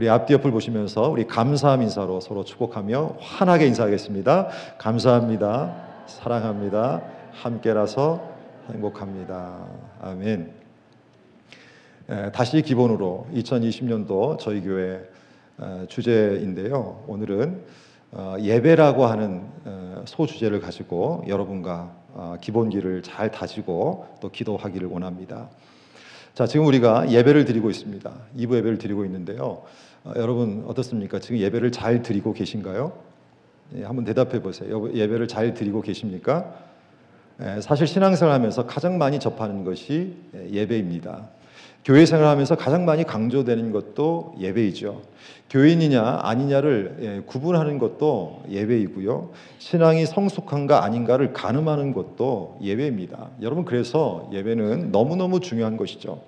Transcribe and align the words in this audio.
우리 0.00 0.08
앞뒤 0.08 0.32
옆을 0.32 0.50
보시면서 0.50 1.10
우리 1.10 1.26
감사함 1.26 1.82
인사로 1.82 2.20
서로 2.20 2.42
축복하며 2.42 3.16
환하게 3.20 3.66
인사하겠습니다. 3.66 4.48
감사합니다. 4.78 5.76
사랑합니다. 6.06 7.02
함께라서 7.32 8.26
행복합니다. 8.70 9.66
아멘. 10.00 10.54
에, 12.08 12.32
다시 12.32 12.62
기본으로 12.62 13.26
2020년도 13.34 14.38
저희 14.38 14.62
교회 14.62 15.06
어, 15.58 15.84
주제인데요. 15.86 17.04
오늘은 17.06 17.62
어, 18.12 18.36
예배라고 18.40 19.04
하는 19.04 19.42
어, 19.66 20.02
소주제를 20.06 20.60
가지고 20.60 21.24
여러분과 21.28 21.94
어, 22.14 22.36
기본기를 22.40 23.02
잘 23.02 23.30
다지고 23.30 24.06
또 24.22 24.30
기도하기를 24.30 24.88
원합니다. 24.88 25.50
자, 26.34 26.46
지금 26.46 26.66
우리가 26.66 27.10
예배를 27.10 27.44
드리고 27.44 27.70
있습니다. 27.70 28.10
2부 28.38 28.56
예배를 28.56 28.78
드리고 28.78 29.04
있는데요. 29.04 29.62
어, 30.04 30.12
여러분 30.16 30.64
어떻습니까? 30.66 31.18
지금 31.18 31.38
예배를 31.38 31.72
잘 31.72 32.02
드리고 32.02 32.32
계신가요? 32.32 32.92
예, 33.76 33.84
한번 33.84 34.04
대답해 34.04 34.40
보세요. 34.40 34.92
예배를 34.92 35.28
잘 35.28 35.54
드리고 35.54 35.82
계십니까? 35.82 36.54
예, 37.42 37.60
사실 37.60 37.86
신앙생활 37.86 38.34
하면서 38.34 38.66
가장 38.66 38.96
많이 38.98 39.18
접하는 39.18 39.64
것이 39.64 40.14
예, 40.34 40.50
예배입니다. 40.50 41.28
교회 41.84 42.04
생활하면서 42.04 42.56
가장 42.56 42.84
많이 42.84 43.04
강조되는 43.04 43.72
것도 43.72 44.34
예배이죠. 44.38 45.00
교인이냐 45.48 46.20
아니냐를 46.22 46.96
예, 47.00 47.22
구분하는 47.26 47.78
것도 47.78 48.42
예배이고요. 48.50 49.30
신앙이 49.58 50.06
성숙한가 50.06 50.84
아닌가를 50.84 51.32
가늠하는 51.32 51.92
것도 51.92 52.58
예배입니다. 52.62 53.30
여러분 53.42 53.64
그래서 53.64 54.28
예배는 54.32 54.92
너무너무 54.92 55.40
중요한 55.40 55.76
것이죠. 55.76 56.20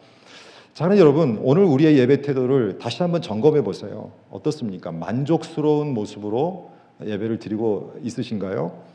자, 0.75 0.87
여러분 0.97 1.39
오늘 1.43 1.65
우리의 1.65 1.99
예배 1.99 2.23
태도를 2.23 2.79
다시 2.79 3.03
한번 3.03 3.21
점검해 3.21 3.63
보세요. 3.63 4.11
어떻습니까? 4.31 4.91
만족스러운 4.91 5.93
모습으로 5.93 6.71
예배를 7.05 7.39
드리고 7.39 7.95
있으신가요? 8.03 8.92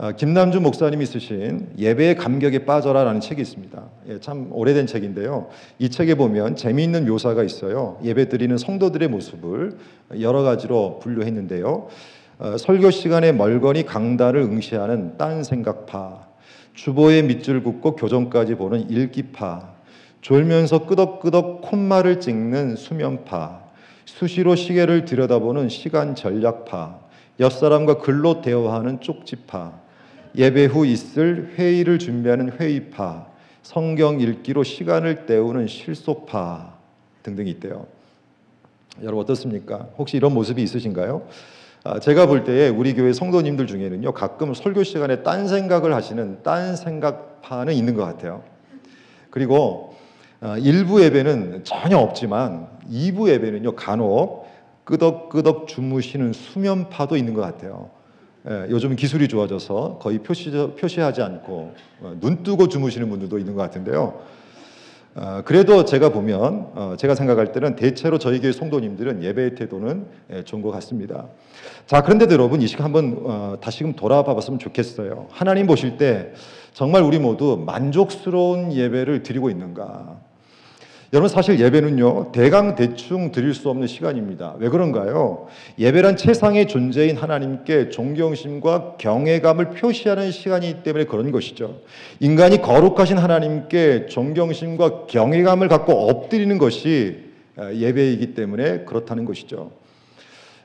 어, 0.00 0.12
김남주 0.12 0.60
목사님이 0.60 1.06
쓰신 1.06 1.70
예배의 1.76 2.14
감격에 2.14 2.64
빠져라라는 2.64 3.20
책이 3.20 3.42
있습니다. 3.42 3.82
예, 4.10 4.20
참 4.20 4.46
오래된 4.52 4.86
책인데요. 4.86 5.48
이 5.80 5.88
책에 5.88 6.14
보면 6.14 6.54
재미있는 6.54 7.04
묘사가 7.04 7.42
있어요. 7.42 7.98
예배 8.04 8.28
드리는 8.28 8.56
성도들의 8.56 9.08
모습을 9.08 9.76
여러 10.20 10.42
가지로 10.42 11.00
분류했는데요. 11.02 11.88
어, 12.38 12.56
설교 12.56 12.92
시간에 12.92 13.32
멀거니 13.32 13.86
강단을 13.86 14.40
응시하는 14.40 15.16
딴 15.16 15.42
생각파, 15.42 16.28
주보에 16.74 17.22
밑줄 17.22 17.64
긋고 17.64 17.96
교정까지 17.96 18.54
보는 18.54 18.88
읽기파, 18.90 19.72
졸면서 20.20 20.86
끄덕끄덕 20.86 21.62
콧말을 21.62 22.20
찍는 22.20 22.76
수면파, 22.76 23.62
수시로 24.04 24.54
시계를 24.54 25.06
들여다보는 25.06 25.68
시간 25.68 26.14
전략파, 26.14 27.00
옆사람과 27.40 27.98
글로 27.98 28.42
대화하는 28.42 29.00
쪽지파, 29.00 29.87
예배 30.36 30.66
후 30.66 30.86
있을 30.86 31.54
회의를 31.56 31.98
준비하는 31.98 32.52
회의파, 32.52 33.26
성경 33.62 34.20
읽기로 34.20 34.62
시간을 34.62 35.26
때우는 35.26 35.66
실소파 35.66 36.74
등등이 37.22 37.50
있대요. 37.52 37.86
여러분 39.02 39.20
어떻습니까? 39.20 39.88
혹시 39.98 40.16
이런 40.16 40.34
모습이 40.34 40.62
있으신가요? 40.62 41.26
아, 41.84 42.00
제가 42.00 42.26
볼 42.26 42.44
때에 42.44 42.68
우리 42.68 42.94
교회 42.94 43.12
성도님들 43.12 43.66
중에는요 43.66 44.12
가끔 44.12 44.52
설교 44.52 44.82
시간에 44.82 45.22
딴 45.22 45.46
생각을 45.46 45.94
하시는 45.94 46.42
딴 46.42 46.76
생각파는 46.76 47.74
있는 47.74 47.94
것 47.94 48.04
같아요. 48.04 48.42
그리고 49.30 49.94
아, 50.40 50.56
일부 50.58 51.02
예배는 51.02 51.64
전혀 51.64 51.98
없지만 51.98 52.68
2부 52.90 53.28
예배는요 53.28 53.76
간혹 53.76 54.48
끄덕끄덕 54.84 55.68
주무시는 55.68 56.32
수면파도 56.32 57.16
있는 57.16 57.34
것 57.34 57.42
같아요. 57.42 57.90
예, 58.46 58.66
요즘 58.70 58.94
기술이 58.94 59.28
좋아져서 59.28 59.98
거의 60.00 60.18
표시, 60.20 60.50
표시하지 60.50 61.22
않고 61.22 61.74
어, 62.00 62.16
눈 62.20 62.42
뜨고 62.42 62.68
주무시는 62.68 63.08
분들도 63.08 63.38
있는 63.38 63.54
것 63.54 63.62
같은데요. 63.62 64.20
어, 65.16 65.42
그래도 65.44 65.84
제가 65.84 66.10
보면 66.10 66.70
어, 66.74 66.94
제가 66.96 67.14
생각할 67.16 67.50
때는 67.50 67.74
대체로 67.74 68.18
저희 68.18 68.40
교회 68.40 68.52
성도님들은 68.52 69.24
예배의 69.24 69.56
태도는 69.56 70.06
예, 70.32 70.44
좋은 70.44 70.62
것 70.62 70.70
같습니다. 70.70 71.26
자 71.86 72.02
그런데도 72.02 72.32
여러분 72.34 72.62
이 72.62 72.68
시간 72.68 72.84
한번 72.84 73.22
어, 73.24 73.56
다시금 73.60 73.94
돌아봐봤으면 73.94 74.60
좋겠어요. 74.60 75.26
하나님 75.30 75.66
보실 75.66 75.96
때 75.96 76.32
정말 76.72 77.02
우리 77.02 77.18
모두 77.18 77.60
만족스러운 77.66 78.72
예배를 78.72 79.24
드리고 79.24 79.50
있는가? 79.50 80.27
여러분 81.14 81.30
사실 81.30 81.58
예배는요 81.58 82.32
대강 82.32 82.74
대충 82.74 83.32
드릴 83.32 83.54
수 83.54 83.70
없는 83.70 83.86
시간입니다. 83.86 84.56
왜 84.58 84.68
그런가요? 84.68 85.46
예배란 85.78 86.18
최상의 86.18 86.68
존재인 86.68 87.16
하나님께 87.16 87.88
존경심과 87.88 88.96
경외감을 88.98 89.70
표시하는 89.70 90.30
시간이기 90.30 90.82
때문에 90.82 91.06
그런 91.06 91.32
것이죠. 91.32 91.80
인간이 92.20 92.60
거룩하신 92.60 93.16
하나님께 93.16 94.06
존경심과 94.06 95.06
경외감을 95.06 95.68
갖고 95.68 96.10
엎드리는 96.10 96.58
것이 96.58 97.24
아, 97.56 97.72
예배이기 97.72 98.34
때문에 98.34 98.80
그렇다는 98.80 99.24
것이죠. 99.24 99.70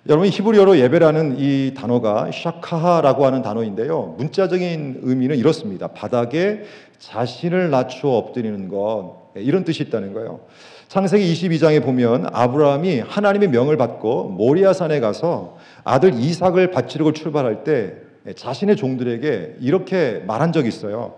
여러분 0.10 0.28
히브리어로 0.28 0.78
예배라는 0.78 1.38
이 1.40 1.74
단어가 1.74 2.30
샤카하라고 2.34 3.25
하는 3.25 3.42
단어인데요. 3.42 4.16
문자적인 4.18 5.00
의미는 5.04 5.38
이렇습니다. 5.38 5.88
바닥에 5.88 6.64
자신을 7.00 7.70
낮추어 7.70 8.18
엎드리는 8.18 8.68
것 8.68 9.23
예, 9.23 9.23
이런 9.36 9.64
뜻이 9.64 9.84
있다는 9.84 10.14
거예요. 10.14 10.42
창세기 10.88 11.34
22장에 11.34 11.84
보면 11.84 12.28
아브라함이 12.32 13.00
하나님의 13.00 13.50
명을 13.50 13.78
받고 13.78 14.30
모리아산에 14.30 15.00
가서 15.00 15.58
아들 15.84 16.14
이삭을 16.14 16.72
바치려고 16.72 17.14
출발할 17.14 17.64
때 17.64 17.96
예, 18.28 18.34
자신의 18.34 18.76
종들에게 18.76 19.56
이렇게 19.60 20.24
말한 20.26 20.54
적이 20.54 20.70
있어요. 20.70 21.16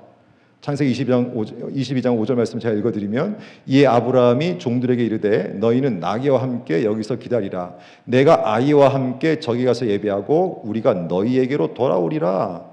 창세기 0.62 0.92
22장 0.94 1.36
5절, 1.36 1.76
22장 1.76 2.20
5절 2.20 2.34
말씀 2.34 2.60
제가 2.60 2.74
읽어드리면 2.74 3.38
이에 3.68 3.86
아브라함이 3.86 4.58
종들에게 4.58 5.04
이르되 5.04 5.50
너희는 5.60 6.00
나귀와 6.00 6.42
함께 6.42 6.84
여기서 6.84 7.18
기다리라 7.18 7.76
내가 8.06 8.52
아이와 8.52 8.92
함께 8.92 9.40
저기 9.40 9.64
가서 9.64 9.86
예배하고 9.86 10.64
우리가 10.64 10.96
너희에게로 10.96 11.76
돌아오리라 11.76 12.64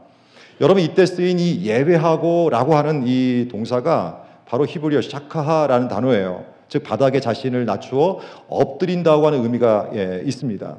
여러분 0.62 0.82
이때 0.82 1.04
쓰인 1.04 1.38
이 1.38 1.66
예배하고라고 1.66 2.74
하는 2.76 3.02
이 3.06 3.48
동사가 3.50 4.24
바로 4.52 4.66
히브리어 4.66 5.00
샤카하라는 5.00 5.88
단어예요. 5.88 6.44
즉 6.68 6.82
바닥에 6.82 7.20
자신을 7.20 7.64
낮추어 7.64 8.18
엎드린다고 8.48 9.26
하는 9.26 9.42
의미가 9.44 9.90
예, 9.94 10.22
있습니다. 10.26 10.76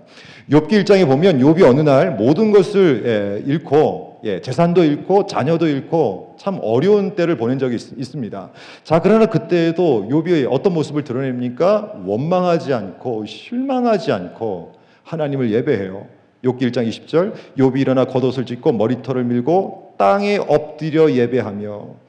욥기 0.51 0.69
1장에 0.83 1.07
보면 1.07 1.39
욥이 1.39 1.63
어느 1.63 1.81
날 1.81 2.11
모든 2.15 2.51
것을 2.51 3.03
예, 3.03 3.51
잃고 3.51 4.19
예, 4.25 4.41
재산도 4.41 4.83
잃고 4.83 5.25
자녀도 5.25 5.65
잃고 5.65 6.35
참 6.37 6.59
어려운 6.61 7.15
때를 7.15 7.35
보낸 7.35 7.57
적이 7.57 7.77
있, 7.77 8.03
습니다 8.05 8.51
자, 8.83 8.99
그러나 9.01 9.25
그때에도 9.25 10.07
욥이 10.07 10.47
어떤 10.51 10.75
모습을 10.75 11.03
드러냅니까? 11.03 11.93
원망하지 12.05 12.75
않고 12.75 13.25
실망하지 13.25 14.11
않고 14.11 14.73
하나님을 15.03 15.51
예배해요. 15.51 16.05
욥기 16.43 16.71
1장 16.71 16.87
20절 16.87 17.33
욥이 17.57 17.79
일어나 17.79 18.05
겉옷을 18.05 18.45
찢고 18.45 18.71
머리털을 18.73 19.23
밀고 19.23 19.95
땅에 19.97 20.37
엎드려 20.37 21.11
예배하며 21.11 22.02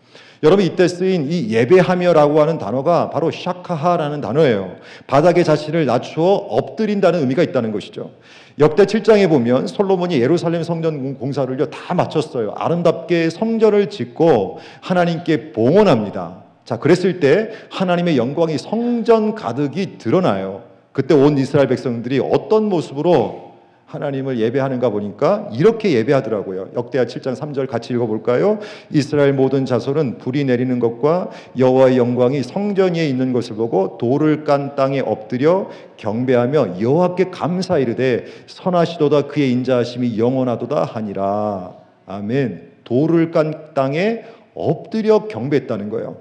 여러분 0.45 0.63
이때 0.63 0.87
쓰인 0.87 1.27
이 1.31 1.49
예배하며라고 1.49 2.39
하는 2.39 2.59
단어가 2.59 3.09
바로 3.09 3.31
샤카하라는 3.31 4.21
단어예요. 4.21 4.77
바닥에 5.07 5.43
자신을 5.43 5.87
낮추어 5.87 6.35
엎드린다는 6.35 7.21
의미가 7.21 7.43
있다는 7.43 7.73
것이죠. 7.73 8.11
역대 8.59 8.85
7장에 8.85 9.31
보면 9.31 9.67
솔로몬이 9.67 10.21
예루살렘 10.21 10.63
성전 10.63 11.17
공사를요 11.19 11.71
다 11.71 11.95
마쳤어요. 11.95 12.53
아름답게 12.59 13.31
성전을 13.31 13.89
짓고 13.89 14.59
하나님께 14.83 15.53
봉헌합니다. 15.53 16.45
자, 16.67 16.79
그랬을 16.79 17.21
때 17.21 17.49
하나님의 17.71 18.19
영광이 18.19 18.59
성전 18.59 19.35
가득이 19.35 19.97
드러나요. 19.97 20.63
그때 20.93 21.15
온 21.15 21.39
이스라엘 21.39 21.69
백성들이 21.69 22.21
어떤 22.23 22.69
모습으로 22.69 23.54
하나님을 23.95 24.39
예배하는가 24.39 24.91
보니까 24.91 25.49
이렇게 25.53 25.93
예배하더라고요. 25.93 26.71
역대하 26.75 27.05
7장 27.05 27.37
3절 27.37 27.69
같이 27.69 27.93
읽어볼까요? 27.95 28.59
이스라엘 28.91 29.33
모든 29.33 29.65
자손은 29.65 30.19
불이 30.19 30.45
내리는 30.45 30.79
것과 30.79 31.31
여호와의 31.59 31.97
영광이 31.97 32.43
성전 32.43 32.95
위에 32.95 33.09
있는 33.09 33.33
것을 33.33 33.57
보고 33.57 33.97
돌을 33.99 34.45
깐 34.45 34.75
땅에 34.75 35.01
엎드려 35.01 35.69
경배하며 35.97 36.81
여호와께 36.81 37.31
감사 37.31 37.79
이르되 37.79 38.25
선하시도다 38.47 39.29
그의 39.29 39.53
인자하심이 39.53 40.19
영원하도다 40.19 40.85
하니라. 40.85 41.73
아멘. 42.07 42.75
돌을 42.85 43.31
깐 43.31 43.75
땅에 43.75 44.25
엎드려 44.55 45.27
경배했다는 45.27 45.89
거예요. 45.91 46.17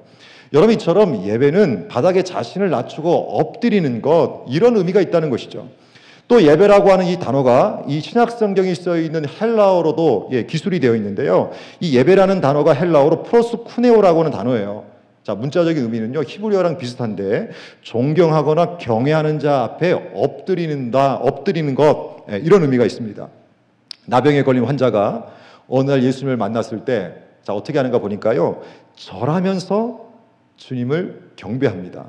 여러분 0.53 0.75
이처럼 0.75 1.25
예배는 1.25 1.87
바닥에 1.87 2.21
자신을 2.21 2.69
낮추고 2.69 3.09
엎드리는 3.39 4.01
것 4.01 4.45
이런 4.47 4.77
의미가 4.77 5.01
있다는 5.01 5.31
것이죠. 5.31 5.67
또 6.33 6.41
예배라고 6.41 6.91
하는 6.91 7.05
이 7.05 7.19
단어가 7.19 7.83
이 7.87 7.99
신약 8.01 8.31
성경에 8.31 8.73
써 8.73 8.97
있는 8.97 9.23
헬라어로도 9.23 10.29
예, 10.31 10.47
기술이 10.47 10.79
되어 10.79 10.95
있는데요. 10.95 11.51
이 11.79 11.95
예배라는 11.95 12.41
단어가 12.41 12.73
헬라어로 12.73 13.21
프로스쿠네오라고 13.21 14.21
하는 14.21 14.31
단어예요. 14.31 14.85
자, 15.21 15.35
문자적인 15.35 15.83
의미는요, 15.83 16.23
히브리어랑 16.23 16.79
비슷한데, 16.79 17.51
존경하거나 17.83 18.77
경외하는 18.79 19.37
자 19.37 19.61
앞에 19.61 19.91
엎드리는다, 20.15 21.17
엎드리는 21.17 21.75
것, 21.75 22.25
예, 22.31 22.37
이런 22.37 22.63
의미가 22.63 22.83
있습니다. 22.83 23.27
나병에 24.07 24.41
걸린 24.41 24.63
환자가 24.63 25.27
어느 25.67 25.91
날 25.91 26.01
예수님을 26.01 26.35
만났을 26.35 26.83
때, 26.83 27.13
자, 27.43 27.53
어떻게 27.53 27.77
하는가 27.77 27.99
보니까요, 27.99 28.63
절하면서 28.95 29.99
주님을 30.57 31.33
경배합니다. 31.35 32.07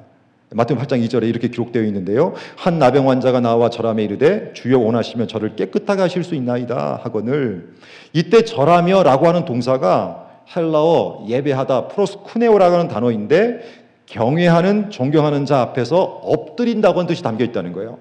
마태복음 0.54 0.86
8장 0.86 1.04
2절에 1.04 1.28
이렇게 1.28 1.48
기록되어 1.48 1.82
있는데요. 1.82 2.32
한 2.56 2.78
나병 2.78 3.10
환자가 3.10 3.40
나와 3.40 3.70
절함에 3.70 4.04
이르되 4.04 4.52
주여 4.54 4.78
원하시면 4.78 5.26
저를 5.26 5.56
깨끗하게 5.56 6.02
하실 6.02 6.22
수 6.22 6.36
있나이다 6.36 7.00
하거늘 7.02 7.74
이때 8.12 8.44
절하며라고 8.44 9.26
하는 9.26 9.44
동사가 9.44 10.28
헬라어 10.54 11.26
예배하다 11.28 11.88
프로스쿠네오라고 11.88 12.74
하는 12.74 12.88
단어인데 12.88 13.62
경외하는 14.06 14.90
존경하는 14.90 15.44
자 15.44 15.60
앞에서 15.60 16.00
엎드린다고 16.02 17.00
하는 17.00 17.08
뜻이 17.08 17.22
담겨 17.22 17.44
있다는 17.44 17.72
거예요. 17.72 17.98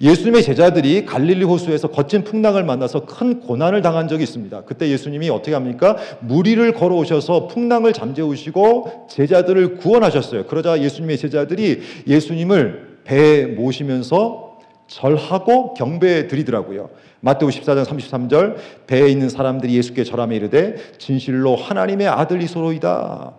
예수님의 0.00 0.42
제자들이 0.42 1.04
갈릴리 1.06 1.44
호수에서 1.44 1.88
거친 1.88 2.24
풍랑을 2.24 2.64
만나서 2.64 3.06
큰 3.06 3.40
고난을 3.40 3.82
당한 3.82 4.08
적이 4.08 4.24
있습니다. 4.24 4.62
그때 4.62 4.88
예수님이 4.88 5.30
어떻게 5.30 5.54
합니까? 5.54 5.96
무리를 6.20 6.72
걸어오셔서 6.72 7.48
풍랑을 7.48 7.92
잠재우시고 7.92 9.06
제자들을 9.10 9.76
구원하셨어요. 9.76 10.46
그러자 10.46 10.80
예수님의 10.80 11.18
제자들이 11.18 11.80
예수님을 12.06 12.98
배에 13.04 13.46
모시면서 13.46 14.58
절하고 14.86 15.74
경배해 15.74 16.28
드리더라고요. 16.28 16.90
마태오 17.20 17.48
14장 17.48 17.84
33절 17.84 18.56
배에 18.86 19.08
있는 19.08 19.28
사람들이 19.28 19.74
예수께 19.74 20.04
절하며 20.04 20.36
이르되 20.36 20.76
진실로 20.98 21.56
하나님의 21.56 22.06
아들이소로이다. 22.08 23.32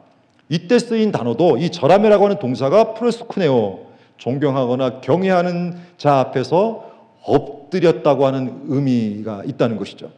이때 0.49 0.79
쓰인 0.79 1.11
단어도 1.11 1.57
이 1.57 1.69
절하며라고 1.69 2.25
하는 2.25 2.39
동사가 2.39 2.93
프로스쿠네오 2.93 3.86
존경하거나 4.17 5.01
경외하는 5.01 5.77
자 5.97 6.19
앞에서 6.19 6.91
엎드렸다고 7.23 8.25
하는 8.25 8.63
의미가 8.67 9.43
있다는 9.45 9.77
것이죠. 9.77 10.11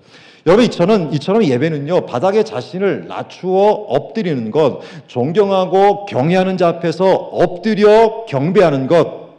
여러분 0.46 0.66
이처럼 0.66 1.13
이처럼 1.13 1.44
예배는요 1.44 2.06
바닥에 2.06 2.44
자신을 2.44 3.07
낮추어 3.07 3.72
엎드리는 3.72 4.51
것, 4.51 4.81
존경하고 5.07 6.06
경외하는 6.06 6.57
자 6.57 6.69
앞에서 6.69 7.13
엎드려 7.13 8.25
경배하는 8.25 8.88
것, 8.88 9.30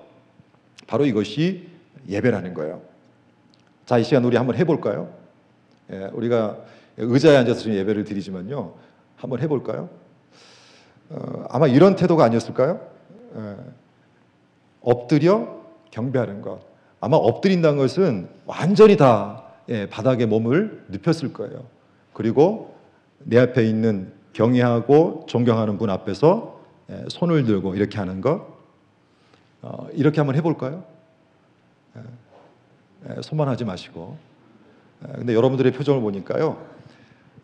바로 0.87 1.07
이것이 1.07 1.69
예배라는 2.09 2.55
거예요. 2.55 2.83
자, 3.87 3.99
이 3.99 4.05
시간 4.05 4.25
우리 4.25 4.37
한번 4.37 4.57
해볼까요? 4.57 5.09
예, 5.93 6.11
우리가 6.13 6.59
의자에 6.97 7.37
앉아서 7.39 7.61
지금 7.61 7.77
예배를 7.77 8.05
드리지만요, 8.05 8.75
한번 9.17 9.41
해볼까요? 9.41 9.89
어, 11.09 11.45
아마 11.49 11.67
이런 11.67 11.97
태도가 11.97 12.25
아니었을까요? 12.25 12.81
예, 13.37 13.57
엎드려 14.83 15.61
경배하는 15.91 16.43
것. 16.43 16.61
아마 17.01 17.17
엎드린다는 17.17 17.79
것은 17.79 18.29
완전히 18.47 18.97
다 18.97 19.45
예, 19.69 19.89
바닥에 19.89 20.27
몸을 20.27 20.85
눕혔을 20.89 21.33
거예요. 21.33 21.65
그리고 22.13 22.75
내 23.19 23.39
앞에 23.39 23.67
있는 23.67 24.13
경외하고 24.33 25.27
존경하는 25.29 25.79
분 25.79 25.91
앞에서 25.91 26.61
예, 26.91 27.05
손을 27.09 27.45
들고 27.45 27.75
이렇게 27.75 27.99
하는 27.99 28.21
것. 28.21 28.47
어, 29.63 29.89
이렇게 29.93 30.21
한번 30.21 30.37
해볼까요? 30.37 30.83
예, 31.97 32.01
예, 33.11 33.23
손만 33.23 33.49
하지 33.49 33.65
마시고. 33.65 34.17
예, 35.09 35.13
근데 35.13 35.35
여러분들의 35.35 35.73
표정을 35.73 36.01
보니까요. 36.01 36.59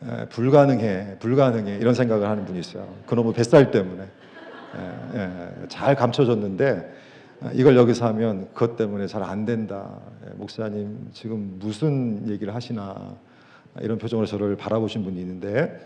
예, 0.05 0.27
불가능해, 0.29 1.19
불가능해 1.21 1.77
이런 1.77 1.95
생각을 1.95 2.29
하는 2.29 2.45
분이 2.45 2.59
있어요. 2.59 2.87
그놈의 3.07 3.35
뱃살 3.35 3.71
때문에 3.71 4.05
예, 4.77 5.19
예, 5.19 5.69
잘 5.69 5.95
감춰졌는데 5.95 7.06
이걸 7.53 7.77
여기서 7.77 8.07
하면 8.07 8.49
그것 8.55 8.77
때문에 8.77 9.07
잘 9.07 9.23
안 9.23 9.45
된다. 9.45 9.99
예, 10.27 10.31
목사님 10.37 11.09
지금 11.13 11.57
무슨 11.59 12.29
얘기를 12.29 12.55
하시나 12.55 13.15
이런 13.81 13.99
표정으로 13.99 14.27
저를 14.27 14.57
바라보신 14.57 15.05
분이 15.05 15.21
있는데 15.21 15.81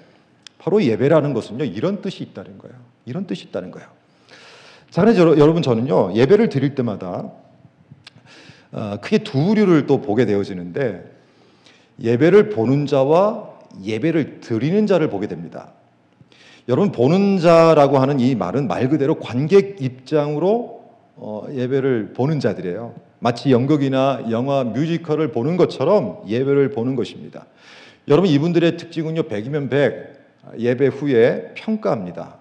바로 0.59 0.83
예배라는 0.83 1.33
것은요 1.35 1.65
이런 1.65 2.03
뜻이 2.03 2.23
있다는 2.23 2.59
거예요. 2.59 2.77
이런 3.07 3.27
뜻이 3.27 3.47
있다는 3.49 3.71
거예요. 3.71 3.89
자, 4.91 5.03
그래서 5.03 5.21
여러분 5.39 5.63
저는요 5.63 6.15
예배를 6.15 6.49
드릴 6.49 6.75
때마다 6.75 7.31
어, 8.73 8.97
크게 9.01 9.19
두 9.19 9.45
부류를 9.47 9.87
또 9.87 10.01
보게 10.01 10.27
되어지는데 10.27 11.11
예배를 12.01 12.51
보는 12.51 12.87
자와 12.87 13.51
예배를 13.83 14.41
드리는 14.41 14.87
자를 14.87 15.09
보게 15.09 15.27
됩니다. 15.27 15.73
여러분 16.69 16.93
보는 16.93 17.39
자라고 17.39 17.99
하는 17.99 18.21
이 18.21 18.35
말은 18.37 18.69
말 18.69 18.89
그대로 18.89 19.17
관객 19.19 19.83
입장으로 19.83 20.80
어, 21.23 21.47
예배를 21.53 22.15
보는 22.15 22.41
자들이에요. 22.41 22.95
마치 23.19 23.53
연극이나 23.53 24.25
영화, 24.31 24.65
뮤지컬을 24.65 25.33
보는 25.33 25.59
것처럼 25.59 26.23
예배를 26.27 26.71
보는 26.71 26.97
것입니다. 26.97 27.45
여러분 28.09 28.31
이분들의 28.31 28.79
특징은요. 28.79 29.25
100이면 29.25 29.69
100 29.69 30.21
예배 30.59 30.87
후에 30.87 31.53
평가합니다. 31.55 32.39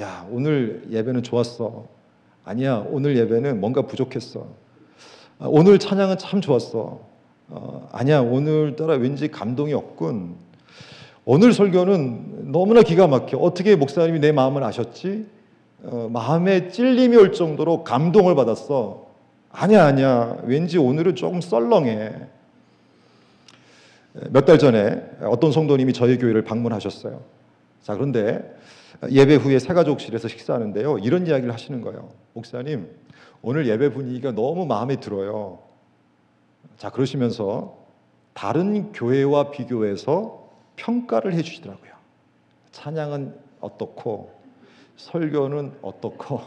야, 0.00 0.26
오늘 0.30 0.84
예배는 0.90 1.22
좋았어. 1.22 1.86
아니야, 2.46 2.84
오늘 2.88 3.16
예배는 3.18 3.60
뭔가 3.60 3.82
부족했어. 3.82 4.46
아, 5.38 5.46
오늘 5.46 5.78
찬양은 5.78 6.16
참 6.16 6.40
좋았어. 6.40 7.00
어, 7.48 7.88
아니야, 7.92 8.20
오늘따라 8.20 8.94
왠지 8.94 9.28
감동이 9.28 9.74
없군. 9.74 10.36
오늘 11.26 11.52
설교는 11.52 12.52
너무나 12.52 12.80
기가 12.80 13.06
막혀. 13.06 13.36
어떻게 13.36 13.76
목사님이 13.76 14.20
내 14.20 14.32
마음을 14.32 14.64
아셨지? 14.64 15.26
어, 15.84 16.08
마음에 16.10 16.68
찔림이 16.68 17.16
올 17.16 17.32
정도로 17.32 17.84
감동을 17.84 18.34
받았어. 18.34 19.06
아니야, 19.50 19.84
아니야. 19.86 20.36
왠지 20.44 20.78
오늘은 20.78 21.14
조금 21.14 21.40
썰렁해. 21.40 22.12
몇 24.30 24.44
달 24.46 24.58
전에 24.58 25.02
어떤 25.22 25.50
성도님이 25.52 25.92
저희 25.92 26.18
교회를 26.18 26.42
방문하셨어요. 26.44 27.20
자, 27.82 27.94
그런데 27.94 28.54
예배 29.10 29.36
후에 29.36 29.58
새가족실에서 29.58 30.28
식사하는데요. 30.28 30.98
이런 30.98 31.26
이야기를 31.26 31.52
하시는 31.52 31.80
거예요. 31.80 32.10
목사님, 32.32 32.88
오늘 33.42 33.66
예배 33.66 33.90
분위기가 33.92 34.30
너무 34.32 34.66
마음에 34.66 34.96
들어요. 34.96 35.58
자, 36.78 36.90
그러시면서 36.90 37.76
다른 38.32 38.92
교회와 38.92 39.50
비교해서 39.50 40.48
평가를 40.76 41.34
해 41.34 41.42
주시더라고요. 41.42 41.92
찬양은 42.72 43.34
어떻고, 43.60 44.32
설교는 44.96 45.72
어떻고 45.82 46.40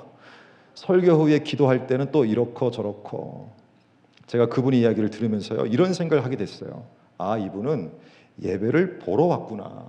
설교 0.74 1.12
후에 1.14 1.40
기도할 1.40 1.88
때는 1.88 2.12
또 2.12 2.26
이렇고 2.26 2.72
저렇고 2.72 3.52
제가 4.28 4.48
그분의 4.48 4.82
이야기를 4.82 5.10
들으면서요 5.10 5.66
이런 5.66 5.94
생각을 5.94 6.24
하게 6.24 6.36
됐어요. 6.36 6.86
아 7.18 7.38
이분은 7.38 7.92
예배를 8.42 9.00
보러 9.00 9.26
왔구나. 9.26 9.86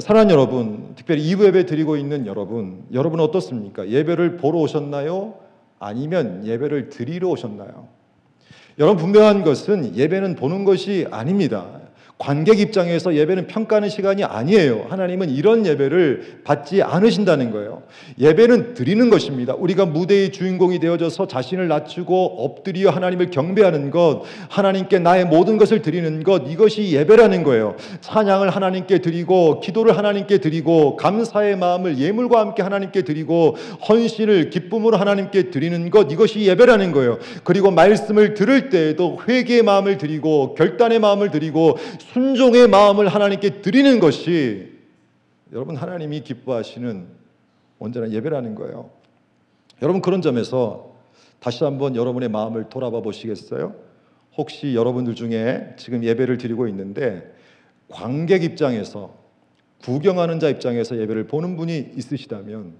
사랑하는 0.00 0.32
여러분, 0.32 0.94
특별히 0.96 1.22
2부 1.22 1.44
예배 1.46 1.66
드리고 1.66 1.96
있는 1.96 2.26
여러분, 2.26 2.86
여러분 2.92 3.20
어떻습니까? 3.20 3.86
예배를 3.86 4.38
보러 4.38 4.58
오셨나요? 4.60 5.34
아니면 5.78 6.46
예배를 6.46 6.88
드리러 6.88 7.28
오셨나요? 7.28 7.88
여러분 8.78 8.96
분명한 8.96 9.44
것은 9.44 9.94
예배는 9.94 10.36
보는 10.36 10.64
것이 10.64 11.06
아닙니다. 11.10 11.80
관객 12.16 12.60
입장에서 12.60 13.14
예배는 13.16 13.48
평가하는 13.48 13.88
시간이 13.88 14.22
아니에요. 14.22 14.86
하나님은 14.88 15.30
이런 15.30 15.66
예배를 15.66 16.42
받지 16.44 16.80
않으신다는 16.80 17.50
거예요. 17.50 17.82
예배는 18.20 18.74
드리는 18.74 19.10
것입니다. 19.10 19.54
우리가 19.54 19.84
무대의 19.84 20.30
주인공이 20.30 20.78
되어져서 20.78 21.26
자신을 21.26 21.66
낮추고 21.66 22.44
엎드려 22.44 22.90
하나님을 22.90 23.30
경배하는 23.30 23.90
것, 23.90 24.22
하나님께 24.48 25.00
나의 25.00 25.24
모든 25.24 25.58
것을 25.58 25.82
드리는 25.82 26.22
것, 26.22 26.44
이것이 26.48 26.92
예배라는 26.92 27.42
거예요. 27.42 27.74
찬양을 28.00 28.48
하나님께 28.48 28.98
드리고, 28.98 29.58
기도를 29.58 29.98
하나님께 29.98 30.38
드리고, 30.38 30.96
감사의 30.96 31.56
마음을 31.56 31.98
예물과 31.98 32.38
함께 32.38 32.62
하나님께 32.62 33.02
드리고, 33.02 33.56
헌신을 33.88 34.50
기쁨으로 34.50 34.96
하나님께 34.96 35.50
드리는 35.50 35.90
것, 35.90 36.12
이것이 36.12 36.42
예배라는 36.42 36.92
거예요. 36.92 37.18
그리고 37.42 37.72
말씀을 37.72 38.34
들을 38.34 38.70
때에도 38.70 39.18
회개의 39.28 39.64
마음을 39.64 39.98
드리고, 39.98 40.54
결단의 40.54 41.00
마음을 41.00 41.32
드리고, 41.32 41.76
순종의 42.12 42.68
마음을 42.68 43.08
하나님께 43.08 43.62
드리는 43.62 43.98
것이 44.00 44.72
여러분 45.52 45.76
하나님이 45.76 46.20
기뻐하시는 46.20 47.06
온전한 47.78 48.12
예배라는 48.12 48.54
거예요. 48.54 48.90
여러분 49.82 50.02
그런 50.02 50.22
점에서 50.22 50.94
다시 51.40 51.64
한번 51.64 51.96
여러분의 51.96 52.28
마음을 52.28 52.68
돌아봐 52.68 53.00
보시겠어요? 53.00 53.74
혹시 54.36 54.74
여러분들 54.74 55.14
중에 55.14 55.74
지금 55.76 56.02
예배를 56.02 56.38
드리고 56.38 56.68
있는데 56.68 57.32
관객 57.88 58.42
입장에서 58.42 59.14
구경하는 59.82 60.40
자 60.40 60.48
입장에서 60.48 60.96
예배를 60.98 61.26
보는 61.26 61.56
분이 61.56 61.92
있으시다면 61.96 62.74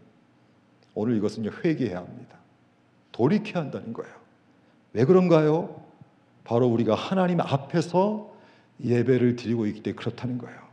오늘 0.94 1.16
이것은 1.16 1.50
회개해야 1.64 1.98
합니다. 1.98 2.38
돌이켜야 3.12 3.62
한다는 3.62 3.92
거예요. 3.92 4.12
왜 4.92 5.04
그런가요? 5.04 5.82
바로 6.44 6.66
우리가 6.68 6.94
하나님 6.94 7.40
앞에서 7.40 8.33
예배를 8.82 9.36
드리고 9.36 9.66
있기 9.66 9.82
때문에 9.82 9.96
그렇다는 9.96 10.38
거예요. 10.38 10.64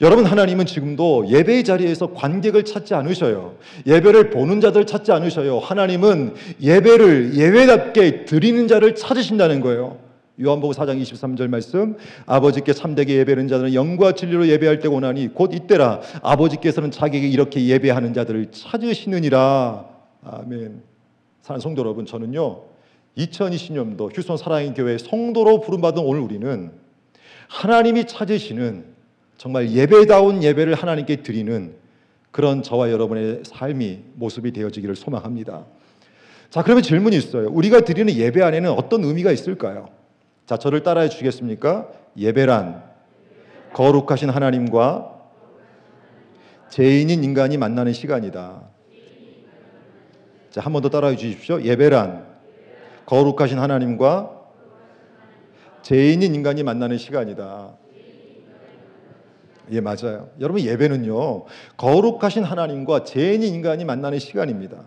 여러분 0.00 0.24
하나님은 0.24 0.64
지금도 0.64 1.28
예배의 1.28 1.62
자리에서 1.62 2.14
관객을 2.14 2.64
찾지 2.64 2.94
않으셔요. 2.94 3.56
예배를 3.86 4.30
보는 4.30 4.62
자들 4.62 4.86
찾지 4.86 5.12
않으셔요. 5.12 5.58
하나님은 5.58 6.34
예배를 6.60 7.36
예배답게 7.36 8.24
드리는 8.24 8.66
자를 8.66 8.94
찾으신다는 8.94 9.60
거예요. 9.60 9.98
요한복음 10.40 10.74
4장 10.74 11.00
23절 11.02 11.48
말씀 11.48 11.96
아버지께 12.24 12.72
참되게 12.72 13.16
예배하는 13.18 13.46
자들은 13.46 13.74
영과 13.74 14.12
진리로 14.12 14.48
예배할 14.48 14.80
때가 14.80 14.94
오나니 14.94 15.34
곧 15.34 15.52
이때라 15.52 16.00
아버지께서는 16.22 16.90
자기에게 16.90 17.28
이렇게 17.28 17.66
예배하는 17.66 18.14
자들을 18.14 18.50
찾으시느니라 18.50 19.84
아멘 20.24 20.82
사랑하는 21.42 21.60
성도 21.60 21.80
여러분 21.80 22.06
저는요 22.06 22.69
2020년도 23.16 24.16
휴손 24.16 24.36
사랑의 24.36 24.74
교회 24.74 24.98
성도로 24.98 25.60
부름받은 25.60 26.02
오늘 26.02 26.20
우리는 26.20 26.72
하나님이 27.48 28.06
찾으시는 28.06 28.84
정말 29.36 29.70
예배다운 29.70 30.42
예배를 30.42 30.74
하나님께 30.74 31.16
드리는 31.22 31.74
그런 32.30 32.62
저와 32.62 32.90
여러분의 32.90 33.42
삶이 33.44 34.00
모습이 34.14 34.52
되어지기를 34.52 34.94
소망합니다. 34.94 35.64
자, 36.50 36.62
그러면 36.62 36.82
질문이 36.82 37.16
있어요. 37.16 37.48
우리가 37.48 37.80
드리는 37.80 38.12
예배 38.12 38.42
안에는 38.42 38.70
어떤 38.70 39.02
의미가 39.04 39.32
있을까요? 39.32 39.88
자, 40.46 40.56
저를 40.56 40.82
따라해 40.82 41.08
주시겠습니까? 41.08 41.88
예배란 42.16 42.82
거룩하신 43.72 44.30
하나님과 44.30 45.16
죄인인 46.70 47.24
인간이 47.24 47.56
만나는 47.56 47.92
시간이다. 47.92 48.62
자, 50.50 50.60
한 50.60 50.72
번 50.72 50.82
더 50.82 50.88
따라해 50.88 51.16
주십시오. 51.16 51.62
예배란 51.62 52.29
거룩하신 53.06 53.58
하나님과 53.58 54.30
죄인인 55.82 56.34
인간이 56.34 56.62
만나는 56.62 56.98
시간이다. 56.98 57.74
예, 59.72 59.80
맞아요. 59.80 60.28
여러분 60.40 60.62
예배는요. 60.62 61.44
거룩하신 61.76 62.44
하나님과 62.44 63.04
죄인인 63.04 63.54
인간이 63.54 63.84
만나는 63.84 64.18
시간입니다. 64.18 64.84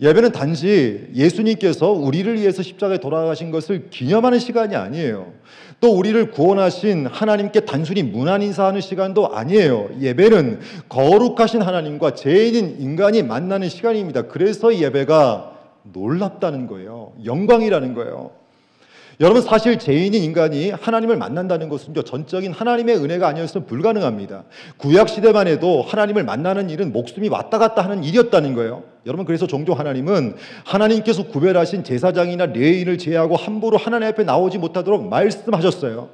예배는 0.00 0.32
단지 0.32 1.08
예수님께서 1.14 1.90
우리를 1.90 2.34
위해서 2.40 2.62
십자가에 2.62 2.98
돌아가신 2.98 3.50
것을 3.50 3.88
기념하는 3.90 4.38
시간이 4.38 4.74
아니에요. 4.74 5.32
또 5.80 5.96
우리를 5.96 6.30
구원하신 6.30 7.06
하나님께 7.06 7.60
단순히 7.60 8.02
문안 8.02 8.42
인사하는 8.42 8.80
시간도 8.80 9.34
아니에요. 9.34 9.90
예배는 10.00 10.60
거룩하신 10.88 11.62
하나님과 11.62 12.14
죄인인 12.14 12.80
인간이 12.80 13.22
만나는 13.22 13.68
시간입니다. 13.68 14.22
그래서 14.22 14.74
예배가 14.74 15.51
놀랍다는 15.84 16.66
거예요. 16.66 17.12
영광이라는 17.24 17.94
거예요. 17.94 18.42
여러분 19.20 19.42
사실 19.42 19.78
죄인인 19.78 20.22
인간이 20.22 20.70
하나님을 20.70 21.16
만난다는 21.16 21.68
것은 21.68 21.94
전적인 21.94 22.52
하나님의 22.52 22.96
은혜가 22.96 23.28
아니었으면 23.28 23.66
불가능합니다. 23.66 24.44
구약 24.78 25.08
시대만 25.08 25.46
해도 25.46 25.82
하나님을 25.82 26.24
만나는 26.24 26.70
일은 26.70 26.92
목숨이 26.92 27.28
왔다 27.28 27.58
갔다 27.58 27.82
하는 27.84 28.02
일이었다는 28.02 28.54
거예요. 28.54 28.84
여러분 29.06 29.26
그래서 29.26 29.46
종종 29.46 29.78
하나님은 29.78 30.34
하나님께서 30.64 31.24
구별하신 31.24 31.84
제사장이나 31.84 32.46
레인을 32.46 32.98
제외하고 32.98 33.36
함부로 33.36 33.76
하나님 33.76 34.08
앞에 34.08 34.24
나오지 34.24 34.58
못하도록 34.58 35.06
말씀하셨어요. 35.08 36.08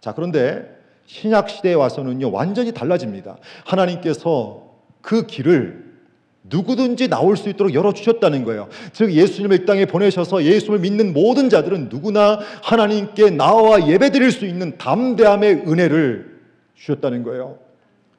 자 0.00 0.12
그런데 0.12 0.68
신약 1.06 1.48
시대에 1.48 1.74
와서는요 1.74 2.30
완전히 2.30 2.72
달라집니다. 2.72 3.36
하나님께서 3.64 4.64
그 5.00 5.26
길을 5.26 5.83
누구든지 6.44 7.08
나올 7.08 7.36
수 7.36 7.48
있도록 7.48 7.74
열어주셨다는 7.74 8.44
거예요. 8.44 8.68
즉, 8.92 9.12
예수님을 9.12 9.62
이 9.62 9.66
땅에 9.66 9.86
보내셔서 9.86 10.44
예수를 10.44 10.78
믿는 10.80 11.12
모든 11.12 11.48
자들은 11.48 11.88
누구나 11.90 12.38
하나님께 12.62 13.30
나와 13.30 13.88
예배 13.88 14.10
드릴 14.10 14.30
수 14.30 14.46
있는 14.46 14.76
담대함의 14.76 15.64
은혜를 15.66 16.34
주셨다는 16.74 17.22
거예요. 17.22 17.58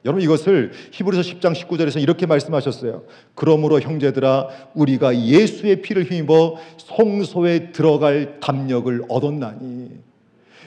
여러분 0.04 0.22
이것을 0.22 0.70
히브리서 0.92 1.22
10장 1.22 1.52
19절에서 1.52 2.00
이렇게 2.00 2.26
말씀하셨어요. 2.26 3.02
그러므로 3.34 3.80
형제들아 3.80 4.48
우리가 4.74 5.18
예수의 5.18 5.82
피를 5.82 6.04
힘입어 6.04 6.56
성소에 6.78 7.72
들어갈 7.72 8.38
담력을 8.38 9.02
얻었나니 9.08 9.90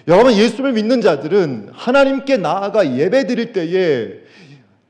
여러분 0.10 0.34
예수를 0.34 0.74
믿는 0.74 1.00
자들은 1.00 1.70
하나님께 1.72 2.36
나아가 2.36 2.98
예배 2.98 3.28
드릴 3.28 3.54
때에 3.54 4.29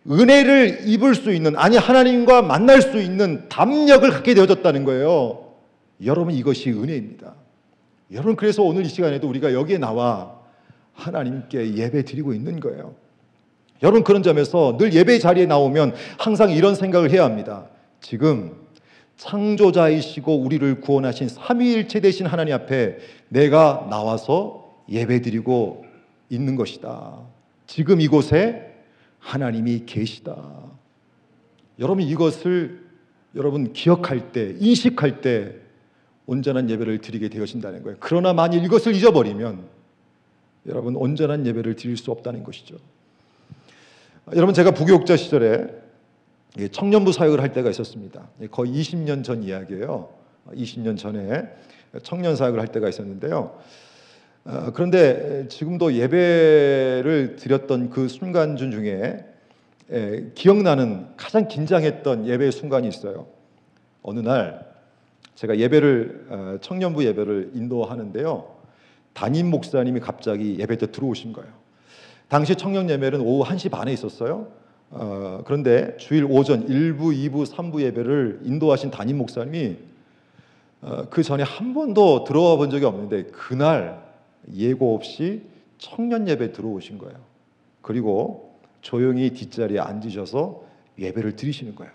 은혜를 0.10 0.88
입을 0.88 1.13
수 1.13 1.32
있는, 1.32 1.56
아니, 1.56 1.78
하나님과 1.78 2.42
만날 2.42 2.82
수 2.82 3.00
있는 3.00 3.48
담력을 3.48 4.10
갖게 4.10 4.34
되어졌다는 4.34 4.84
거예요. 4.86 5.54
여러분, 6.04 6.34
이것이 6.34 6.72
은혜입니다. 6.72 7.36
여러분, 8.12 8.36
그래서 8.36 8.63
오늘 8.63 8.86
이 8.86 8.89
시간에도 8.89 9.30
우리가 9.30 9.54
여기에 9.54 9.78
나와 9.78 10.39
하나님께 10.94 11.75
예배 11.75 12.06
드리고 12.06 12.34
있는 12.34 12.60
거예요. 12.60 12.96
여러분, 13.84 14.04
그런 14.04 14.24
점에서 14.24 14.78
늘 14.80 14.94
예배 14.94 15.20
자리에 15.20 15.46
나오면 15.46 15.94
항상 16.18 16.50
이런 16.50 16.74
생각을 16.74 17.12
해야 17.12 17.24
합니다. 17.24 17.68
지금 18.01 18.54
창조자이시고 19.18 20.39
우리를 20.39 20.82
구원하신 20.82 21.28
삼위일체 21.28 22.00
되신 22.00 22.25
하나님 22.25 22.56
앞에 22.56 22.98
내가 23.28 23.86
나와서 23.89 24.74
예배 24.89 25.22
드리고 25.22 25.86
있는 26.30 26.56
것이다. 26.56 27.20
지금 27.68 28.01
이곳에 28.01 28.69
하나님이 29.20 29.86
계시다. 29.86 30.38
여러분 31.78 32.04
이것을 32.04 32.90
여러분 33.36 33.74
기억할 33.74 34.32
때, 34.32 34.56
인식할 34.60 35.22
때 35.22 35.56
온전한 36.26 36.70
예배를 36.70 37.00
드리게 37.00 37.30
되어진다는 37.30 37.84
거예요. 37.84 37.98
그러나 38.00 38.34
만일 38.34 38.64
이것을 38.64 38.96
잊어버리면 38.96 39.64
여러분 40.68 40.96
온전한 40.96 41.46
예배를 41.46 41.76
드릴 41.76 41.98
수 41.98 42.12
없다는 42.12 42.44
것이죠. 42.44 42.76
여러분 44.36 44.54
제가 44.54 44.72
부교육자 44.72 45.18
시절에 45.18 45.68
청년부 46.72 47.12
사역을 47.12 47.42
할 47.42 47.54
때가 47.54 47.70
있었습니다. 47.70 48.30
거의 48.52 48.72
20년 48.74 49.24
전 49.24 49.44
이야기예요. 49.44 50.10
20년 50.52 50.98
전에 50.98 51.48
청년 52.04 52.36
사역을 52.36 52.60
할 52.60 52.68
때가 52.68 52.90
있었는데요. 52.90 53.60
어, 54.50 54.72
그런데 54.74 55.46
지금도 55.48 55.94
예배를 55.94 57.36
드렸던 57.38 57.91
그 57.91 58.08
순간 58.08 58.58
중에 58.58 59.24
기억나는 60.34 61.06
가장 61.18 61.48
긴장했던 61.48 62.25
예배 62.25 62.50
순간이 62.50 62.88
있어요. 62.88 63.27
어느 64.01 64.22
날 64.22 64.65
제가 65.36 65.60
예배를 65.60 66.25
어, 66.29 66.58
청년부 66.62 67.06
예배를 67.06 67.51
인도하는데요. 67.53 68.56
담임 69.13 69.51
목사님이 69.51 70.00
갑자기 70.00 70.58
예배 70.60 70.77
때 70.77 70.91
들어오신 70.91 71.32
거예요. 71.32 71.51
당시 72.27 72.56
청년 72.56 72.89
예배는 72.89 73.22
오후 73.22 73.48
1시 73.48 73.70
반에 73.70 73.94
있었어요. 73.94 74.48
어, 74.89 75.44
그런데 75.46 75.96
주일 75.98 76.25
오전 76.25 76.65
1부, 76.68 77.15
2부, 77.15 77.46
3부 77.46 77.82
예배를 77.82 78.39
인도하신 78.46 78.89
담임 78.89 79.20
목사님이 79.20 79.77
어, 80.82 81.03
그 81.12 81.22
전에 81.22 81.44
한 81.44 81.75
번도 81.75 82.24
들어와 82.24 82.56
본 82.56 82.72
적이 82.72 82.86
없는데 82.86 83.25
그날 83.25 84.09
예고 84.53 84.96
없이 84.96 85.43
청년 85.77 86.27
예배 86.27 86.51
들어오신 86.51 86.98
거예요. 86.98 87.17
그리고 87.81 88.60
조용히 88.81 89.31
뒷자리에 89.31 89.79
앉으셔서 89.79 90.63
예배를 90.98 91.36
드리시는 91.36 91.75
거예요. 91.75 91.91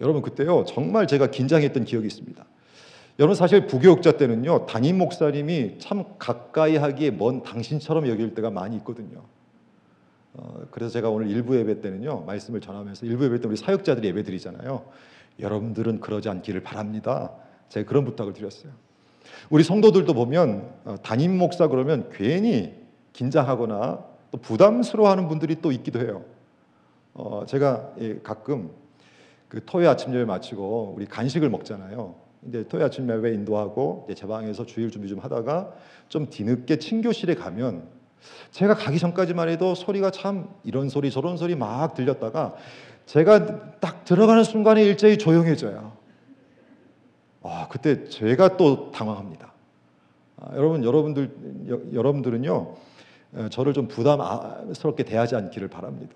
여러분 0.00 0.22
그때요 0.22 0.64
정말 0.66 1.06
제가 1.06 1.30
긴장했던 1.30 1.84
기억이 1.84 2.06
있습니다. 2.06 2.44
여러분 3.18 3.34
사실 3.34 3.66
부교육자 3.66 4.12
때는요 4.12 4.66
담임 4.66 4.98
목사님이 4.98 5.78
참 5.78 6.04
가까이 6.18 6.76
하기에 6.76 7.10
먼 7.10 7.42
당신처럼 7.42 8.08
여길 8.08 8.34
때가 8.34 8.50
많이 8.50 8.76
있거든요. 8.76 9.22
어, 10.32 10.62
그래서 10.70 10.92
제가 10.92 11.10
오늘 11.10 11.28
일부 11.28 11.56
예배 11.56 11.80
때는요 11.80 12.22
말씀을 12.22 12.60
전하면서 12.60 13.04
일부 13.06 13.24
예배 13.24 13.40
때 13.40 13.48
우리 13.48 13.56
사역자들이 13.56 14.08
예배 14.08 14.22
드리잖아요. 14.22 14.84
여러분들은 15.38 16.00
그러지 16.00 16.28
않기를 16.28 16.62
바랍니다. 16.62 17.32
제가 17.68 17.88
그런 17.88 18.04
부탁을 18.04 18.32
드렸어요. 18.32 18.72
우리 19.50 19.64
성도들도 19.64 20.12
보면 20.14 20.72
어, 20.84 20.94
담임 21.02 21.36
목사 21.36 21.68
그러면 21.68 22.08
괜히 22.12 22.74
긴장하거나 23.12 24.04
또 24.30 24.38
부담스러워하는 24.38 25.28
분들이 25.28 25.60
또 25.60 25.72
있기도 25.72 26.00
해요. 26.00 26.24
어, 27.14 27.44
제가 27.46 27.92
가끔 28.22 28.70
그 29.48 29.64
토요 29.64 29.90
아침 29.90 30.14
예배 30.14 30.24
마치고 30.24 30.94
우리 30.96 31.06
간식을 31.06 31.50
먹잖아요. 31.50 32.14
근데 32.40 32.66
토요 32.66 32.84
아침 32.84 33.10
예배 33.10 33.34
인도하고 33.34 34.08
제 34.16 34.26
방에서 34.26 34.64
주일 34.64 34.90
준비 34.90 35.08
좀 35.08 35.18
하다가 35.18 35.72
좀 36.08 36.30
뒤늦게 36.30 36.76
친교실에 36.76 37.34
가면 37.34 37.88
제가 38.50 38.74
가기 38.74 38.98
전까지만 38.98 39.48
해도 39.48 39.74
소리가 39.74 40.10
참 40.10 40.48
이런 40.62 40.88
소리 40.88 41.10
저런 41.10 41.36
소리 41.36 41.56
막 41.56 41.94
들렸다가 41.94 42.54
제가 43.06 43.80
딱 43.80 44.04
들어가는 44.04 44.44
순간에 44.44 44.84
일제히 44.84 45.18
조용해져요. 45.18 45.99
아, 47.42 47.68
그때 47.70 48.04
제가 48.04 48.56
또 48.56 48.90
당황합니다. 48.90 49.52
아, 50.36 50.56
여러분, 50.56 50.84
여러분들, 50.84 51.68
여, 51.68 51.80
여러분들은요, 51.92 52.74
저를 53.50 53.72
좀 53.72 53.88
부담스럽게 53.88 55.04
대하지 55.04 55.36
않기를 55.36 55.68
바랍니다. 55.68 56.14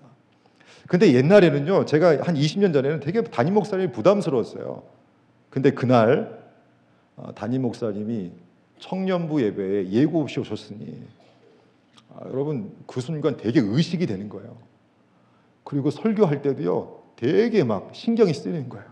근데 0.87 1.13
옛날에는요, 1.13 1.85
제가 1.85 2.23
한 2.23 2.35
20년 2.35 2.73
전에는 2.73 2.99
되게 2.99 3.23
담임 3.23 3.55
목사님이 3.55 3.91
부담스러웠어요. 3.91 4.83
근데 5.49 5.71
그날 5.71 6.43
어, 7.15 7.33
담임 7.33 7.61
목사님이 7.61 8.31
청년부 8.79 9.41
예배에 9.41 9.89
예고 9.89 10.21
없이 10.21 10.39
오셨으니 10.39 11.01
아, 12.13 12.25
여러분 12.27 12.75
그 12.85 13.01
순간 13.01 13.37
되게 13.37 13.61
의식이 13.61 14.05
되는 14.05 14.29
거예요. 14.29 14.57
그리고 15.63 15.89
설교할 15.89 16.41
때도요, 16.41 16.99
되게 17.15 17.63
막 17.63 17.89
신경이 17.93 18.33
쓰이는 18.33 18.69
거예요. 18.69 18.85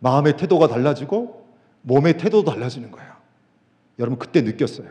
마음의 0.00 0.36
태도가 0.36 0.68
달라지고 0.68 1.46
몸의 1.82 2.18
태도도 2.18 2.50
달라지는 2.50 2.90
거예요. 2.90 3.10
여러분 3.98 4.18
그때 4.18 4.42
느꼈어요. 4.42 4.88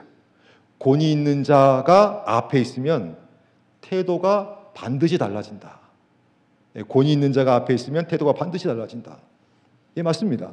권위 0.79 1.11
있는 1.11 1.43
자가 1.43 2.23
앞에 2.25 2.59
있으면 2.59 3.17
태도가 3.81 4.71
반드시 4.73 5.17
달라진다. 5.17 5.79
예, 6.77 6.83
권위 6.83 7.11
있는 7.11 7.33
자가 7.33 7.55
앞에 7.55 7.73
있으면 7.73 8.07
태도가 8.07 8.33
반드시 8.33 8.65
달라진다. 8.65 9.17
예, 9.97 10.01
맞습니다. 10.01 10.51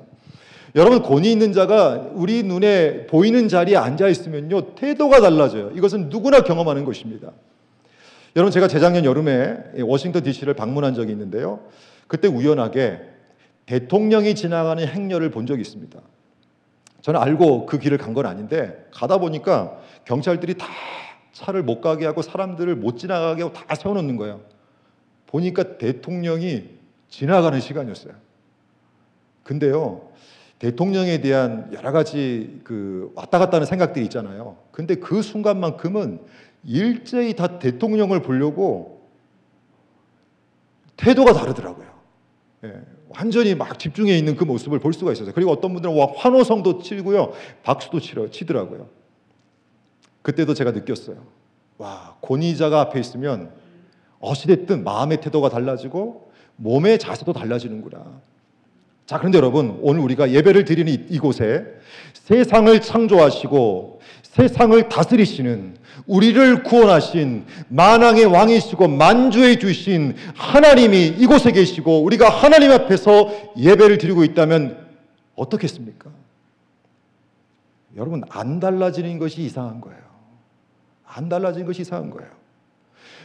여러분 0.75 1.03
권위 1.03 1.31
있는 1.31 1.53
자가 1.53 2.11
우리 2.13 2.43
눈에 2.43 3.07
보이는 3.07 3.49
자리에 3.49 3.77
앉아 3.77 4.09
있으면요 4.09 4.75
태도가 4.75 5.21
달라져요. 5.21 5.71
이것은 5.75 6.09
누구나 6.09 6.41
경험하는 6.41 6.85
것입니다. 6.85 7.33
여러분 8.35 8.51
제가 8.51 8.69
재작년 8.69 9.05
여름에 9.05 9.57
워싱턴 9.83 10.23
D.C.를 10.23 10.55
방문한 10.55 10.95
적이 10.95 11.13
있는데요. 11.13 11.61
그때 12.09 12.29
우연하게 12.29 13.15
대통령이 13.66 14.35
지나가는 14.35 14.87
행렬을 14.87 15.30
본 15.30 15.46
적이 15.46 15.62
있습니다. 15.62 16.00
저는 17.02 17.20
알고 17.20 17.66
그 17.66 17.78
길을 17.78 17.99
간 17.99 18.14
건 18.14 18.26
아닌데 18.26 18.87
가다 18.92 19.18
보니까 19.18 19.78
경찰들이 20.04 20.54
다 20.54 20.66
차를 21.32 21.62
못 21.62 21.80
가게 21.80 22.06
하고 22.06 22.23
사람들을 22.23 22.75
못 22.76 22.96
지나가게 22.96 23.42
하고 23.42 23.52
다 23.52 23.75
세워놓는 23.75 24.16
거예요. 24.16 24.40
보니까 25.26 25.76
대통령이 25.78 26.70
지나가는 27.08 27.61
시간이었어요. 27.61 28.14
근데요, 29.42 30.08
대통령에 30.58 31.20
대한 31.20 31.70
여러 31.73 31.92
가지 31.92 32.61
그 32.64 33.12
왔다 33.14 33.38
갔다 33.38 33.56
하는 33.56 33.66
생각들이 33.66 34.04
있잖아요. 34.06 34.56
근데 34.73 34.94
그 34.94 35.23
순간만큼은 35.23 36.20
일제히 36.64 37.35
다 37.35 37.58
대통령을 37.58 38.23
보려고 38.23 39.06
태도가 40.96 41.35
다르더라고요. 41.35 41.87
예, 42.64 42.80
완전히 43.16 43.54
막 43.54 43.78
집중해 43.78 44.16
있는 44.16 44.37
그 44.37 44.44
모습을 44.44 44.78
볼 44.78 44.92
수가 44.92 45.12
있었어요. 45.12 45.32
그리고 45.35 45.50
어떤 45.50 45.73
분들은 45.73 45.96
와, 45.96 46.08
환호성도 46.14 46.82
치고요, 46.82 47.32
박수도 47.62 47.99
치러, 47.99 48.30
치더라고요. 48.30 48.88
그때도 50.23 50.52
제가 50.54 50.73
느꼈어요. 50.73 51.25
와, 51.78 52.16
권위자가 52.20 52.80
앞에 52.82 53.00
있으면 53.00 53.52
어찌됐든 54.20 54.85
마음의 54.85 55.20
태도가 55.20 55.49
달라지고 55.49 56.30
몸의 56.56 56.99
자세도 56.99 57.32
달라지는구나. 57.32 58.20
자, 59.07 59.19
그런데 59.19 59.39
여러분, 59.39 59.79
오늘 59.83 60.01
우리가 60.01 60.31
예배를 60.33 60.65
드리는 60.65 61.07
이곳에 61.09 61.65
세상을 62.13 62.81
창조하시고 62.81 64.01
세상을 64.23 64.89
다스리시는 64.89 65.77
우리를 66.07 66.65
구원하신 66.65 67.47
만왕의 67.69 68.27
왕이시고 68.27 68.89
만주해 68.89 69.59
주신 69.59 70.15
하나님이 70.35 71.07
이곳에 71.07 71.53
계시고 71.53 72.03
우리가 72.03 72.29
하나님 72.29 72.73
앞에서 72.73 73.31
예배를 73.57 73.99
드리고 73.99 74.25
있다면 74.25 74.87
어떻겠습니까? 75.37 76.11
여러분, 77.97 78.23
안 78.29 78.61
달라지는 78.61 79.19
것이 79.19 79.43
이상한 79.43 79.81
거예요. 79.81 80.01
안 81.07 81.29
달라지는 81.29 81.67
것이 81.67 81.83
이상한 81.83 82.11
거예요. 82.11 82.29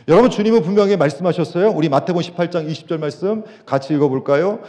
여러분 0.08 0.30
주님은 0.32 0.64
분명히 0.64 0.98
말씀하셨어요. 0.98 1.70
우리 1.70 1.88
마태복음 1.88 2.22
18장 2.22 2.68
20절 2.68 3.00
말씀 3.00 3.44
같이 3.66 3.94
읽어볼까요? 3.94 4.62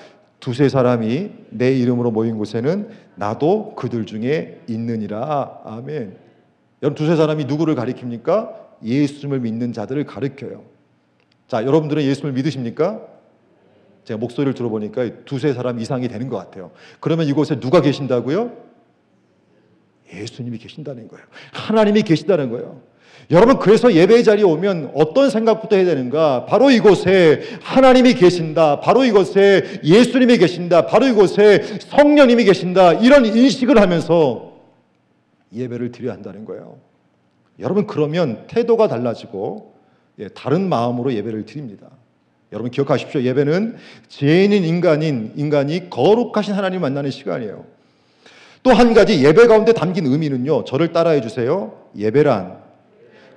두세 0.42 0.68
사람이 0.68 1.30
내 1.50 1.72
이름으로 1.72 2.11
모인 2.11 2.37
곳에는 2.37 2.90
나도 3.14 3.76
그들 3.76 4.06
중에 4.06 4.61
있느니라. 4.66 5.61
아멘. 5.64 6.16
여러분 6.82 6.96
두세 6.96 7.14
사람이 7.14 7.44
누구를 7.44 7.76
가리킵니까? 7.76 8.52
예수님을 8.82 9.38
믿는 9.38 9.72
자들을 9.72 10.04
가리켜요. 10.04 10.64
자, 11.46 11.64
여러분들은 11.64 12.02
예수님을 12.02 12.33
믿으십니까? 12.33 13.07
제가 14.02 14.18
목소리를 14.18 14.55
들어보니까 14.55 15.24
두세 15.24 15.52
사람 15.52 15.78
이상이 15.78 16.09
되는 16.09 16.28
것 16.28 16.38
같아요. 16.38 16.72
그러면 16.98 17.28
이곳에 17.28 17.61
누가 17.61 17.81
계신다고요? 17.81 18.50
예수님이 20.12 20.59
계신다는 20.59 21.07
거예요. 21.07 21.24
하나님이 21.52 22.02
계신다는 22.02 22.50
거예요. 22.50 22.81
여러분 23.31 23.59
그래서 23.59 23.92
예배 23.92 24.22
자리에 24.25 24.44
오면 24.44 24.92
어떤 24.94 25.31
생각부터 25.31 25.77
해야 25.77 25.85
되는가? 25.87 26.44
바로 26.46 26.70
이곳에 26.70 27.42
하나님이 27.62 28.14
계신다. 28.14 28.81
바로 28.81 29.05
이곳에 29.05 29.81
예수님이 29.83 30.38
계신다. 30.38 30.87
바로 30.87 31.07
이곳에 31.07 31.62
성령님이 31.81 32.44
계신다. 32.44 32.92
이런 32.94 33.25
인식을 33.25 33.81
하면서 33.81 34.53
예배를 35.55 35.92
드려야 35.92 36.12
한다는 36.14 36.44
거예요. 36.44 36.79
여러분 37.59 37.87
그러면 37.87 38.44
태도가 38.48 38.88
달라지고 38.88 39.72
예, 40.18 40.29
다른 40.29 40.68
마음으로 40.68 41.12
예배를 41.14 41.46
드립니다. 41.46 41.87
여러분 42.53 42.70
기억하십시오. 42.70 43.22
예배는 43.22 43.77
죄인인 44.09 44.64
인간인 44.64 45.33
인간이 45.37 45.88
거룩하신 45.88 46.53
하나님 46.53 46.83
만나는 46.83 47.11
시간이에요. 47.11 47.64
또 48.62 48.72
한 48.72 48.94
가지 48.94 49.25
예배 49.25 49.46
가운데 49.46 49.72
담긴 49.72 50.07
의미는요. 50.07 50.64
저를 50.64 50.92
따라해 50.92 51.20
주세요. 51.20 51.72
예배란 51.96 52.62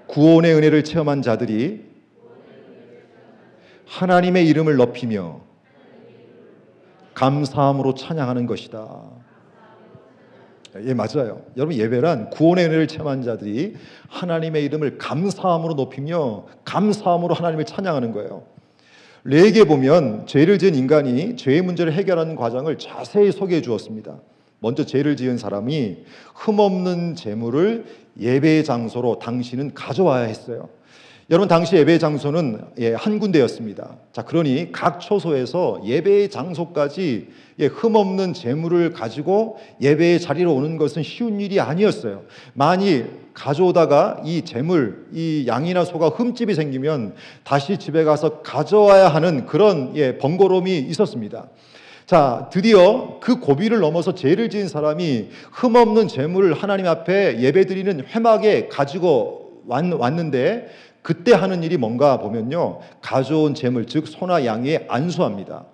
구원의 0.08 0.54
은혜를 0.54 0.84
체험한 0.84 1.22
자들이 1.22 1.84
하나님의 3.86 4.48
이름을 4.48 4.76
높이며 4.76 5.42
감사함으로 7.14 7.94
찬양하는 7.94 8.46
것이다. 8.46 9.04
예, 10.84 10.94
맞아요. 10.94 11.42
여러분, 11.56 11.78
예배란 11.78 12.32
구원의 12.32 12.66
은혜를 12.66 12.88
체험한 12.88 13.22
자들이 13.22 13.76
하나님의 14.10 14.66
이름을 14.66 14.98
감사함으로 14.98 15.76
높이며 15.76 16.46
감사함으로 16.66 17.34
하나님을 17.34 17.66
찬양하는 17.66 18.12
거예요. 18.12 18.44
레게 19.24 19.64
보면 19.64 20.28
죄를 20.28 20.60
지은 20.60 20.76
인간이 20.76 21.38
죄의 21.38 21.62
문제를 21.62 21.94
해결하는 21.94 22.36
과정을 22.36 22.78
자세히 22.78 23.32
소개해 23.32 23.62
주었습니다. 23.62 24.20
먼저 24.60 24.86
죄를 24.86 25.16
지은 25.16 25.38
사람이 25.38 26.04
흠없는 26.34 27.16
재물을 27.16 27.86
예배 28.20 28.64
장소로 28.64 29.20
당신은 29.20 29.74
가져와야 29.74 30.24
했어요. 30.24 30.70
여러분 31.32 31.48
당시 31.48 31.76
예배 31.76 31.98
장소는 31.98 32.62
예, 32.78 32.94
한 32.94 33.18
군데였습니다. 33.18 33.98
자 34.12 34.22
그러니 34.24 34.72
각 34.72 35.00
초소에서 35.00 35.82
예배 35.84 36.30
장소까지 36.30 37.30
예, 37.58 37.66
흠없는 37.66 38.34
재물을 38.34 38.92
가지고 38.92 39.58
예배의 39.82 40.20
자리로 40.20 40.54
오는 40.54 40.78
것은 40.78 41.02
쉬운 41.02 41.40
일이 41.40 41.60
아니었어요. 41.60 42.24
만일 42.54 43.26
가져오다가 43.34 44.22
이 44.24 44.44
재물, 44.44 45.08
이 45.14 45.46
양이나 45.48 45.84
소가 45.84 46.10
흠집이 46.10 46.54
생기면 46.54 47.16
다시 47.44 47.78
집에 47.78 48.04
가서 48.04 48.42
가져와야 48.42 49.10
하는 49.10 49.48
그런 49.48 49.94
예, 49.96 50.20
번거로움이 50.20 50.78
있었습니다. 50.78 51.48
자, 52.06 52.50
드디어 52.52 53.18
그 53.20 53.40
고비를 53.40 53.80
넘어서 53.80 54.14
죄를 54.14 54.52
지은 54.52 54.68
사람이 54.68 55.30
흠없는 55.52 56.08
재물을 56.08 56.54
하나님 56.54 56.86
앞에 56.86 57.40
예배드리는 57.40 58.06
회막에 58.06 58.68
가지고 58.68 59.64
왔는데 59.66 60.68
그때 61.02 61.34
하는 61.34 61.64
일이 61.64 61.78
뭔가 61.78 62.20
보면요. 62.20 62.80
가져온 63.02 63.56
재물, 63.56 63.88
즉 63.88 64.08
소나 64.08 64.46
양에 64.46 64.86
안수합니다. 64.88 65.66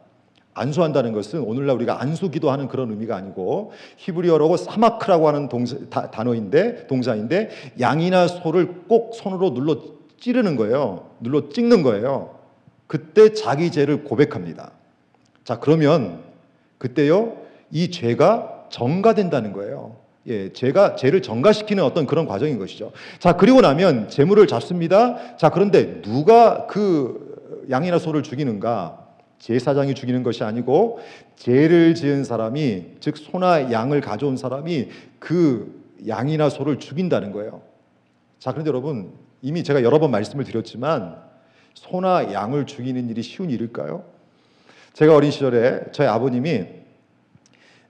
안수한다는 0.53 1.11
것은 1.11 1.41
오늘날 1.41 1.75
우리가 1.75 2.01
안수기도 2.01 2.49
하는 2.49 2.69
그런 2.69 2.91
의미가 2.91 3.15
아니고 3.15 3.71
히브리어로 3.97 4.55
사마크라고 4.55 5.27
하는 5.27 5.49
동사, 5.49 5.77
단어인데 6.11 6.87
동사인데 6.87 7.49
양이나 7.79 8.27
소를 8.27 8.83
꼭 8.87 9.15
손으로 9.15 9.53
눌러 9.53 9.77
찌르는 10.17 10.55
거예요. 10.55 11.09
눌러 11.19 11.49
찍는 11.49 11.83
거예요. 11.83 12.35
그때 12.87 13.33
자기 13.33 13.71
죄를 13.71 14.03
고백합니다. 14.03 14.71
자, 15.43 15.59
그러면 15.59 16.19
그때요, 16.77 17.37
이 17.71 17.91
죄가 17.91 18.67
정가된다는 18.69 19.53
거예요. 19.53 19.95
예, 20.27 20.53
죄가 20.53 20.95
죄를 20.95 21.21
정가시키는 21.21 21.83
어떤 21.83 22.05
그런 22.05 22.27
과정인 22.27 22.59
것이죠. 22.59 22.91
자, 23.19 23.33
그리고 23.37 23.61
나면 23.61 24.09
재물을 24.09 24.45
잡습니다. 24.47 25.35
자, 25.37 25.49
그런데 25.49 26.01
누가 26.01 26.67
그 26.67 27.65
양이나 27.69 27.97
소를 27.97 28.21
죽이는가? 28.23 28.99
제사장이 29.39 29.95
죽이는 29.95 30.21
것이 30.21 30.43
아니고 30.43 30.99
죄를 31.35 31.95
지은 31.95 32.23
사람이 32.23 32.97
즉 32.99 33.17
소나 33.17 33.71
양을 33.71 33.99
가져온 34.01 34.37
사람이 34.37 34.89
그 35.17 35.81
양이나 36.07 36.49
소를 36.49 36.77
죽인다는 36.77 37.31
거예요. 37.31 37.61
자, 38.37 38.51
그런데 38.51 38.69
여러분 38.69 39.13
이미 39.41 39.63
제가 39.63 39.81
여러 39.81 39.99
번 39.99 40.11
말씀을 40.11 40.45
드렸지만 40.45 41.17
소나 41.73 42.31
양을 42.31 42.67
죽이는 42.67 43.09
일이 43.09 43.23
쉬운 43.23 43.49
일일까요? 43.49 44.03
제가 44.93 45.15
어린 45.15 45.31
시절에 45.31 45.85
저희 45.91 46.07
아버님이 46.07 46.65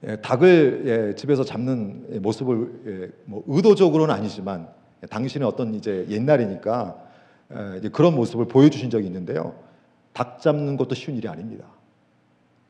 예, 0.04 0.16
닭을 0.16 0.82
예, 0.86 1.14
집에서 1.14 1.44
잡는 1.44 2.22
모습을 2.22 2.82
예, 2.86 3.22
뭐 3.24 3.44
의도적으로는 3.46 4.14
아니지만 4.14 4.68
당신의 5.10 5.46
어떤 5.46 5.74
이제 5.74 6.06
옛날이니까 6.08 6.96
그런 7.92 8.14
모습을 8.14 8.46
보여주신 8.46 8.88
적이 8.88 9.06
있는데요. 9.06 9.54
닭 10.12 10.40
잡는 10.40 10.76
것도 10.76 10.94
쉬운 10.94 11.16
일이 11.16 11.28
아닙니다. 11.28 11.66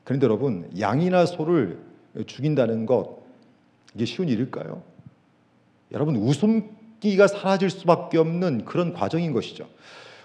그런데 0.02 0.24
여러분 0.24 0.68
양이나 0.80 1.26
소를 1.26 1.78
죽인다는 2.26 2.86
것 2.86 3.18
이게 3.94 4.06
쉬운 4.06 4.28
일일까요? 4.28 4.82
여러분 5.92 6.16
웃음 6.16 6.70
웃기가 7.02 7.26
사라질 7.26 7.68
수밖에 7.68 8.18
없는 8.18 8.64
그런 8.64 8.92
과정인 8.92 9.32
것이죠. 9.32 9.68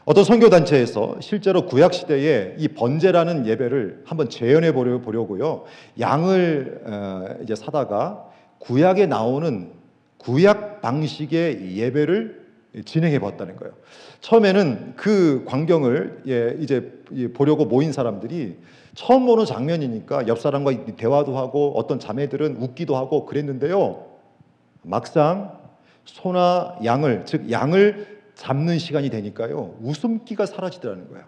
어떤 0.07 0.23
선교 0.23 0.49
단체에서 0.49 1.17
실제로 1.19 1.65
구약 1.65 1.93
시대에 1.93 2.55
이 2.57 2.69
번제라는 2.69 3.45
예배를 3.45 4.03
한번 4.05 4.29
재현해 4.29 4.71
보려고요. 4.71 5.65
양을 5.99 6.81
어, 6.85 7.25
이제 7.43 7.55
사다가 7.55 8.25
구약에 8.59 9.05
나오는 9.05 9.73
구약 10.17 10.79
방식의 10.79 11.75
예배를 11.75 12.47
진행해 12.85 13.19
봤다는 13.19 13.57
거예요. 13.57 13.73
처음에는 14.21 14.93
그 14.95 15.43
광경을 15.45 16.23
예, 16.29 16.55
이제 16.61 17.03
보려고 17.33 17.65
모인 17.65 17.91
사람들이 17.91 18.59
처음 18.95 19.25
보는 19.25 19.43
장면이니까 19.43 20.29
옆 20.29 20.39
사람과 20.39 20.71
대화도 20.95 21.37
하고 21.37 21.73
어떤 21.75 21.99
자매들은 21.99 22.55
웃기도 22.61 22.95
하고 22.95 23.25
그랬는데요. 23.25 24.05
막상 24.83 25.59
소나 26.05 26.77
양을 26.85 27.23
즉 27.25 27.51
양을 27.51 28.16
잡는 28.37 28.79
시간이 28.79 29.09
되니까요. 29.09 29.77
웃음기가 29.81 30.45
사라지더라는 30.45 31.09
거예요. 31.09 31.25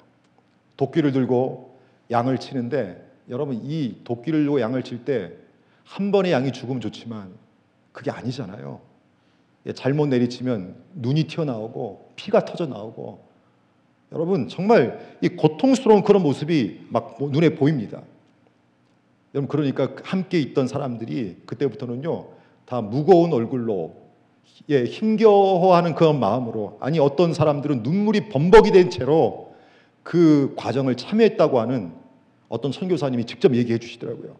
도끼를 0.77 1.11
들고 1.11 1.77
양을 2.11 2.39
치는데 2.39 3.05
여러분 3.29 3.59
이 3.63 3.97
도끼를 4.03 4.41
들고 4.43 4.61
양을 4.61 4.83
칠 4.83 5.03
때 5.05 5.49
한 5.89 6.11
번의 6.11 6.31
양이 6.31 6.51
죽으면 6.51 6.81
좋지만 6.81 7.33
그게 7.91 8.11
아니잖아요. 8.11 8.79
예, 9.65 9.73
잘못 9.73 10.05
내리치면 10.07 10.75
눈이 10.93 11.23
튀어나오고 11.23 12.11
피가 12.15 12.45
터져 12.45 12.67
나오고 12.67 13.19
여러분 14.11 14.47
정말 14.47 15.17
이 15.21 15.29
고통스러운 15.29 16.03
그런 16.03 16.21
모습이 16.21 16.85
막 16.89 17.17
눈에 17.19 17.55
보입니다. 17.55 18.03
여러분 19.33 19.47
그러니까 19.47 19.95
함께 20.03 20.39
있던 20.39 20.67
사람들이 20.67 21.37
그때부터는요 21.47 22.27
다 22.65 22.81
무거운 22.81 23.33
얼굴로 23.33 23.95
예, 24.69 24.83
힘겨워하는 24.83 25.95
그런 25.95 26.19
마음으로 26.19 26.77
아니 26.79 26.99
어떤 26.99 27.33
사람들은 27.33 27.81
눈물이 27.83 28.29
범벅이 28.29 28.71
된 28.71 28.89
채로 28.89 29.53
그 30.03 30.53
과정을 30.55 30.95
참여했다고 30.95 31.59
하는 31.59 31.91
어떤 32.49 32.71
선교사님이 32.71 33.25
직접 33.25 33.55
얘기해 33.55 33.79
주시더라고요. 33.79 34.35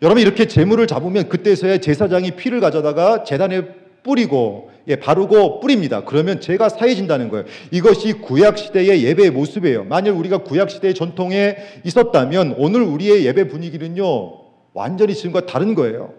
여러분 0.00 0.22
이렇게 0.22 0.46
재물을 0.46 0.86
잡으면 0.86 1.28
그때서야 1.28 1.78
제사장이 1.78 2.32
피를 2.32 2.60
가져다가 2.60 3.24
재단에 3.24 3.62
뿌리고 4.02 4.70
예, 4.88 4.96
바르고 4.96 5.60
뿌립니다. 5.60 6.04
그러면 6.04 6.40
죄가 6.40 6.68
사해진다는 6.68 7.28
거예요. 7.28 7.44
이것이 7.70 8.14
구약 8.14 8.58
시대의 8.58 9.04
예배의 9.04 9.30
모습이에요. 9.30 9.84
만일 9.84 10.12
우리가 10.12 10.38
구약 10.38 10.70
시대의 10.70 10.94
전통에 10.94 11.56
있었다면 11.84 12.56
오늘 12.58 12.82
우리의 12.82 13.24
예배 13.26 13.48
분위기는요 13.48 14.04
완전히 14.72 15.14
지금과 15.14 15.46
다른 15.46 15.74
거예요. 15.74 16.14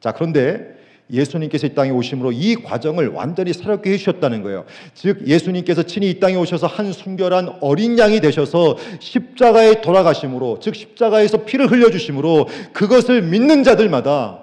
자 0.00 0.12
그런데 0.12 0.75
예수님께서 1.10 1.68
이 1.68 1.74
땅에 1.74 1.90
오심으로 1.90 2.32
이 2.32 2.56
과정을 2.56 3.08
완전히 3.08 3.52
새롭게 3.52 3.92
해주셨다는 3.92 4.42
거예요. 4.42 4.64
즉 4.94 5.26
예수님께서 5.26 5.84
친히 5.84 6.10
이 6.10 6.20
땅에 6.20 6.34
오셔서 6.34 6.66
한 6.66 6.92
순결한 6.92 7.58
어린 7.60 7.98
양이 7.98 8.20
되셔서 8.20 8.76
십자가에 8.98 9.80
돌아가심으로 9.80 10.58
즉 10.60 10.74
십자가에서 10.74 11.44
피를 11.44 11.70
흘려주심으로 11.70 12.48
그것을 12.72 13.22
믿는 13.22 13.62
자들마다 13.62 14.40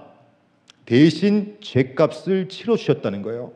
대신 0.86 1.58
죄값을 1.62 2.48
치러 2.50 2.76
주셨다는 2.78 3.22
거예요. 3.22 3.52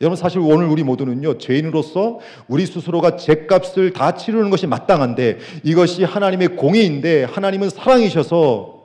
여러분 0.00 0.16
사실 0.16 0.40
오늘 0.40 0.66
우리 0.66 0.82
모두는요 0.82 1.38
죄인으로서 1.38 2.18
우리 2.48 2.66
스스로가 2.66 3.16
죄값을 3.16 3.92
다 3.92 4.14
치르는 4.14 4.50
것이 4.50 4.66
마땅한데 4.66 5.38
이것이 5.62 6.04
하나님의 6.04 6.56
공의인데 6.56 7.24
하나님은 7.24 7.70
사랑이셔서 7.70 8.83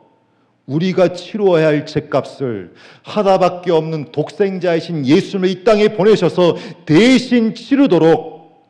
우리가 0.69 1.13
치루어야 1.13 1.67
할 1.67 1.85
죄값을 1.85 2.73
하나밖에 3.03 3.71
없는 3.71 4.11
독생자이신 4.11 5.05
예수님을 5.05 5.49
이 5.49 5.63
땅에 5.63 5.89
보내셔서 5.89 6.55
대신 6.85 7.55
치르도록 7.55 8.69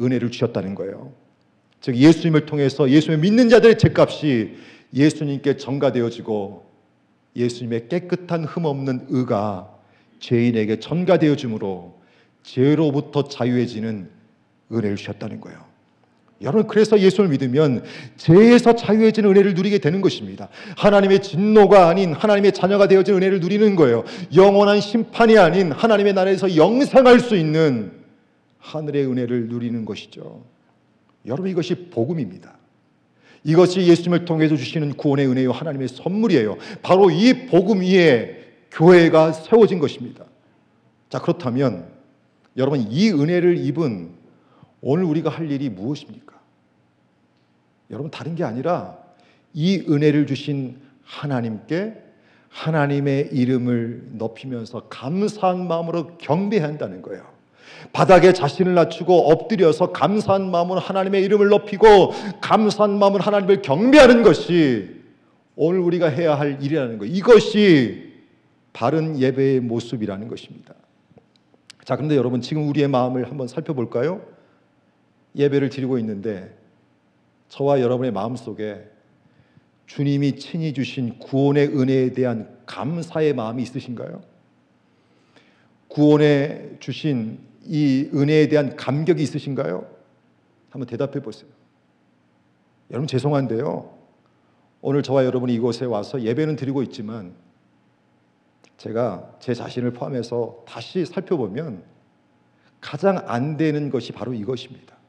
은혜를 0.00 0.30
주셨다는 0.30 0.74
거예요. 0.74 1.12
즉 1.80 1.96
예수님을 1.96 2.44
통해서 2.44 2.90
예수님을 2.90 3.22
믿는 3.22 3.48
자들의 3.48 3.78
죄값이 3.78 4.56
예수님께 4.92 5.56
전가되어지고 5.56 6.66
예수님의 7.36 7.88
깨끗한 7.88 8.44
흠 8.44 8.66
없는 8.66 9.06
의가 9.08 9.70
죄인에게 10.18 10.78
전가되어 10.78 11.36
주므로 11.36 11.98
죄로부터 12.42 13.28
자유해지는 13.28 14.10
은혜를 14.72 14.96
주셨다는 14.96 15.40
거예요. 15.40 15.69
여러분 16.42 16.66
그래서 16.66 16.98
예수를 16.98 17.28
믿으면 17.28 17.84
죄에서 18.16 18.74
자유해지는 18.74 19.30
은혜를 19.30 19.54
누리게 19.54 19.78
되는 19.78 20.00
것입니다. 20.00 20.48
하나님의 20.76 21.20
진노가 21.20 21.88
아닌 21.88 22.14
하나님의 22.14 22.52
자녀가 22.52 22.88
되어진 22.88 23.16
은혜를 23.16 23.40
누리는 23.40 23.76
거예요. 23.76 24.04
영원한 24.34 24.80
심판이 24.80 25.36
아닌 25.36 25.70
하나님의 25.70 26.14
나라에서 26.14 26.56
영생할 26.56 27.20
수 27.20 27.36
있는 27.36 27.92
하늘의 28.58 29.06
은혜를 29.06 29.48
누리는 29.48 29.84
것이죠. 29.84 30.42
여러분 31.26 31.50
이것이 31.50 31.90
복음입니다. 31.90 32.56
이것이 33.44 33.80
예수님을 33.80 34.24
통해서 34.24 34.56
주시는 34.56 34.94
구원의 34.94 35.26
은혜요 35.26 35.52
하나님의 35.52 35.88
선물이에요. 35.88 36.56
바로 36.82 37.10
이 37.10 37.46
복음 37.48 37.80
위에 37.80 38.38
교회가 38.70 39.32
세워진 39.32 39.78
것입니다. 39.78 40.24
자 41.10 41.18
그렇다면 41.18 41.88
여러분 42.56 42.86
이 42.90 43.10
은혜를 43.10 43.58
입은 43.58 44.19
오늘 44.82 45.04
우리가 45.04 45.30
할 45.30 45.50
일이 45.50 45.68
무엇입니까? 45.68 46.38
여러분 47.90 48.10
다른 48.10 48.34
게 48.34 48.44
아니라 48.44 48.96
이 49.52 49.84
은혜를 49.88 50.26
주신 50.26 50.78
하나님께 51.04 51.94
하나님의 52.48 53.30
이름을 53.32 54.10
높이면서 54.12 54.88
감사한 54.88 55.66
마음으로 55.66 56.18
경배한다는 56.18 57.02
거예요. 57.02 57.24
바닥에 57.92 58.32
자신을 58.32 58.74
낮추고 58.74 59.30
엎드려서 59.30 59.92
감사한 59.92 60.50
마음으로 60.50 60.80
하나님의 60.80 61.22
이름을 61.24 61.48
높이고 61.48 62.12
감사한 62.40 62.98
마음으로 62.98 63.22
하나님을 63.22 63.62
경배하는 63.62 64.22
것이 64.22 65.00
오늘 65.56 65.80
우리가 65.80 66.08
해야 66.08 66.38
할 66.38 66.62
일이라는 66.62 66.98
거예요. 66.98 67.14
이것이 67.14 68.10
바른 68.72 69.18
예배의 69.18 69.60
모습이라는 69.60 70.28
것입니다. 70.28 70.74
자, 71.84 71.96
그런데 71.96 72.16
여러분 72.16 72.40
지금 72.40 72.68
우리의 72.68 72.88
마음을 72.88 73.28
한번 73.28 73.48
살펴볼까요? 73.48 74.22
예배를 75.36 75.70
드리고 75.70 75.98
있는데 75.98 76.56
저와 77.48 77.80
여러분의 77.80 78.12
마음 78.12 78.36
속에 78.36 78.88
주님이 79.86 80.36
친히 80.36 80.72
주신 80.72 81.18
구원의 81.18 81.68
은혜에 81.68 82.12
대한 82.12 82.56
감사의 82.66 83.34
마음이 83.34 83.62
있으신가요? 83.62 84.22
구원에 85.88 86.76
주신 86.78 87.40
이 87.64 88.08
은혜에 88.14 88.48
대한 88.48 88.76
감격이 88.76 89.20
있으신가요? 89.22 89.84
한번 90.70 90.86
대답해 90.86 91.20
보세요. 91.20 91.50
여러분 92.90 93.08
죄송한데요. 93.08 93.98
오늘 94.82 95.02
저와 95.02 95.24
여러분이 95.24 95.52
이곳에 95.54 95.84
와서 95.84 96.22
예배는 96.22 96.56
드리고 96.56 96.82
있지만 96.84 97.34
제가 98.76 99.36
제 99.40 99.52
자신을 99.52 99.92
포함해서 99.92 100.64
다시 100.66 101.04
살펴보면 101.04 101.82
가장 102.80 103.22
안 103.26 103.56
되는 103.56 103.90
것이 103.90 104.12
바로 104.12 104.32
이것입니다. 104.32 104.99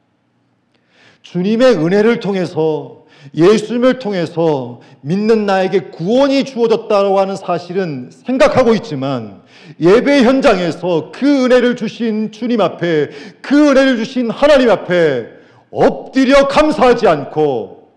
주님의 1.22 1.76
은혜를 1.76 2.20
통해서 2.20 3.02
예수님을 3.34 3.98
통해서 3.98 4.80
믿는 5.00 5.46
나에게 5.46 5.90
구원이 5.90 6.44
주어졌다고 6.44 7.18
하는 7.18 7.36
사실은 7.36 8.10
생각하고 8.10 8.74
있지만 8.74 9.42
예배 9.80 10.24
현장에서 10.24 11.12
그 11.14 11.44
은혜를 11.44 11.76
주신 11.76 12.32
주님 12.32 12.60
앞에 12.60 13.10
그 13.40 13.70
은혜를 13.70 13.96
주신 13.96 14.30
하나님 14.30 14.70
앞에 14.70 15.28
엎드려 15.70 16.48
감사하지 16.48 17.06
않고 17.08 17.90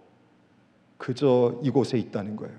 그저 0.98 1.60
이곳에 1.64 1.98
있다는 1.98 2.36
거예요. 2.36 2.56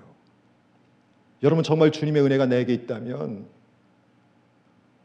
여러분 1.43 1.63
정말 1.63 1.91
주님의 1.91 2.21
은혜가 2.21 2.45
내게 2.45 2.73
있다면 2.73 3.45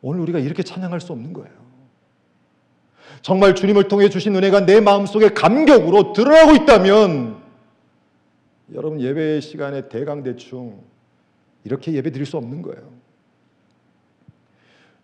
오늘 0.00 0.20
우리가 0.20 0.38
이렇게 0.40 0.62
찬양할 0.62 1.00
수 1.00 1.12
없는 1.12 1.32
거예요. 1.32 1.61
정말 3.22 3.54
주님을 3.54 3.86
통해 3.86 4.08
주신 4.08 4.34
은혜가 4.34 4.66
내 4.66 4.80
마음속에 4.80 5.28
감격으로 5.28 6.12
드러나고 6.12 6.54
있다면 6.62 7.40
여러분 8.74 9.00
예배 9.00 9.40
시간에 9.40 9.88
대강 9.88 10.24
대충 10.24 10.80
이렇게 11.64 11.92
예배 11.92 12.10
드릴 12.10 12.26
수 12.26 12.36
없는 12.36 12.62
거예요. 12.62 12.82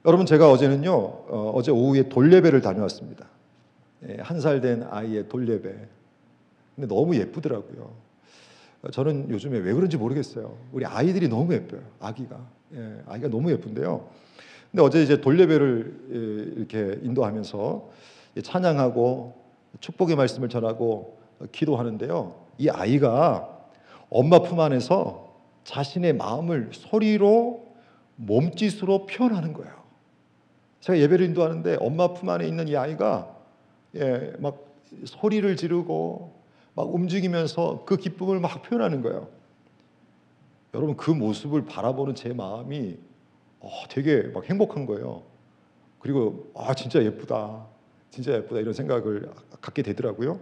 여러분 0.04 0.26
제가 0.26 0.50
어제는요 0.50 0.92
어, 0.92 1.60
제 1.64 1.70
오후에 1.70 2.08
돌예배를 2.08 2.60
다녀왔습니다. 2.60 3.26
예, 4.08 4.16
한살 4.20 4.60
된 4.60 4.84
아이의 4.90 5.28
돌예배. 5.28 5.74
근데 6.74 6.88
너무 6.88 7.14
예쁘더라고요. 7.16 7.92
저는 8.92 9.30
요즘에 9.30 9.58
왜 9.58 9.72
그런지 9.72 9.96
모르겠어요. 9.96 10.56
우리 10.72 10.84
아이들이 10.86 11.28
너무 11.28 11.52
예뻐요. 11.52 11.82
아기가 12.00 12.38
예, 12.74 13.02
아기가 13.06 13.28
너무 13.28 13.50
예쁜데요. 13.52 14.08
근데 14.70 14.82
어제 14.82 15.02
이제 15.02 15.20
돌예배를 15.20 16.00
예, 16.10 16.16
이렇게 16.58 16.98
인도하면서 17.02 17.90
찬양하고 18.42 19.34
축복의 19.80 20.16
말씀을 20.16 20.48
전하고 20.48 21.18
기도하는데요. 21.52 22.34
이 22.58 22.68
아이가 22.68 23.56
엄마 24.10 24.40
품 24.40 24.60
안에서 24.60 25.34
자신의 25.64 26.14
마음을 26.14 26.70
소리로 26.72 27.66
몸짓으로 28.16 29.06
표현하는 29.06 29.52
거예요. 29.52 29.72
제가 30.80 30.98
예배를 30.98 31.26
인도하는데 31.26 31.78
엄마 31.80 32.12
품 32.14 32.28
안에 32.30 32.46
있는 32.46 32.68
이 32.68 32.76
아이가 32.76 33.34
예, 33.94 34.32
막 34.38 34.66
소리를 35.04 35.56
지르고 35.56 36.38
막 36.74 36.94
움직이면서 36.94 37.84
그 37.86 37.96
기쁨을 37.96 38.40
막 38.40 38.62
표현하는 38.62 39.02
거예요. 39.02 39.28
여러분 40.74 40.96
그 40.96 41.10
모습을 41.10 41.64
바라보는 41.64 42.14
제 42.14 42.32
마음이 42.32 42.98
어, 43.60 43.70
되게 43.88 44.22
막 44.22 44.48
행복한 44.48 44.86
거예요. 44.86 45.22
그리고 45.98 46.50
아 46.54 46.74
진짜 46.74 47.02
예쁘다, 47.02 47.66
진짜 48.10 48.32
예쁘다 48.32 48.60
이런 48.60 48.72
생각을 48.72 49.30
갖게 49.60 49.82
되더라고요. 49.82 50.40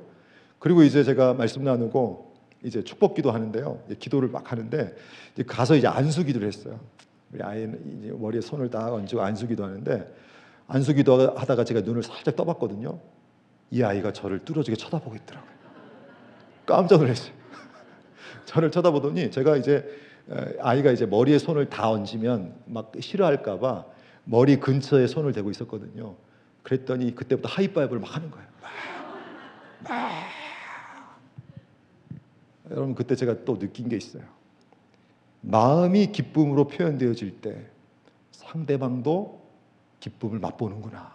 그리고 0.59 0.83
이제 0.83 1.02
제가 1.05 1.35
말씀 1.35 1.64
나누고 1.64 2.35
이제 2.62 2.83
축복기도 2.83 3.31
하는데요. 3.31 3.85
기도를 3.98 4.29
막 4.29 4.50
하는데 4.50 4.94
이제 5.35 5.42
가서 5.42 5.76
이제 5.76 5.87
안수기도를 5.87 6.48
했어요. 6.48 6.81
우리 7.33 7.42
아이는 7.42 7.98
이제 7.98 8.12
머리에 8.12 8.40
손을 8.40 8.70
딱 8.70 8.92
얹고 8.92 9.20
안수기도 9.20 9.64
하는데 9.64 10.14
안수기도 10.68 11.37
하다가 11.37 11.64
제가 11.64 11.81
눈을 11.81 12.02
살짝 12.02 12.37
떠봤거든요. 12.37 12.98
이 13.70 13.83
아이가 13.83 14.12
저를 14.12 14.44
뚫어지게 14.44 14.76
쳐다보고 14.76 15.16
있더라고요. 15.16 15.57
깜짝 16.64 16.98
놀랐어요. 16.98 17.33
저를 18.46 18.70
쳐다보더니 18.70 19.31
제가 19.31 19.57
이제 19.57 19.85
아이가 20.60 20.90
이제 20.90 21.06
머리에 21.06 21.38
손을 21.38 21.68
다 21.68 21.90
얹으면 21.90 22.54
막 22.66 22.92
싫어할까봐 22.98 23.84
머리 24.24 24.58
근처에 24.58 25.06
손을 25.06 25.32
대고 25.32 25.50
있었거든요. 25.50 26.16
그랬더니 26.62 27.14
그때부터 27.14 27.48
하이파이브를 27.48 28.00
막 28.00 28.14
하는 28.14 28.30
거예요. 28.30 28.46
여러분 32.70 32.94
그때 32.94 33.14
제가 33.14 33.44
또 33.44 33.58
느낀 33.58 33.88
게 33.88 33.96
있어요. 33.96 34.24
마음이 35.42 36.10
기쁨으로 36.10 36.66
표현되어질 36.66 37.40
때 37.40 37.66
상대방도 38.32 39.46
기쁨을 40.00 40.40
맛보는구나. 40.40 41.14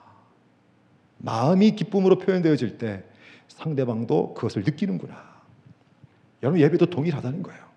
마음이 1.17 1.71
기쁨으로 1.71 2.17
표현되어질 2.17 2.77
때 2.77 3.03
상대방도 3.49 4.33
그것을 4.33 4.63
느끼는구나. 4.63 5.41
여러분 6.43 6.61
예배도 6.61 6.85
동일하다는 6.85 7.43
거예요. 7.43 7.70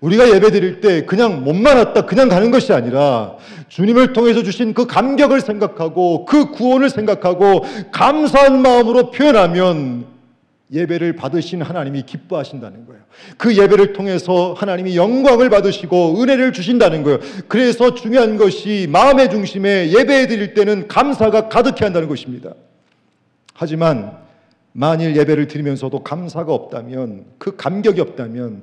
우리가 0.00 0.32
예배 0.32 0.50
드릴 0.50 0.80
때 0.80 1.04
그냥 1.04 1.42
몸만 1.44 1.76
왔다 1.76 2.06
그냥 2.06 2.28
가는 2.28 2.50
것이 2.50 2.72
아니라 2.72 3.36
주님을 3.68 4.12
통해서 4.12 4.42
주신 4.42 4.74
그 4.74 4.86
감격을 4.86 5.40
생각하고 5.40 6.24
그 6.24 6.50
구원을 6.52 6.90
생각하고 6.90 7.64
감사한 7.92 8.62
마음으로 8.62 9.10
표현하면 9.10 10.06
예배를 10.70 11.16
받으신 11.16 11.62
하나님이 11.62 12.02
기뻐하신다는 12.02 12.86
거예요. 12.86 13.00
그 13.38 13.56
예배를 13.56 13.94
통해서 13.94 14.54
하나님이 14.56 14.96
영광을 14.96 15.48
받으시고 15.48 16.20
은혜를 16.20 16.52
주신다는 16.52 17.02
거예요. 17.02 17.20
그래서 17.48 17.94
중요한 17.94 18.36
것이 18.36 18.86
마음의 18.90 19.30
중심에 19.30 19.90
예배 19.90 20.26
드릴 20.26 20.54
때는 20.54 20.86
감사가 20.86 21.48
가득해 21.48 21.78
한다는 21.80 22.08
것입니다. 22.08 22.52
하지만 23.54 24.12
만일 24.72 25.16
예배를 25.16 25.48
드리면서도 25.48 26.04
감사가 26.04 26.52
없다면 26.52 27.24
그 27.38 27.56
감격이 27.56 28.00
없다면 28.00 28.62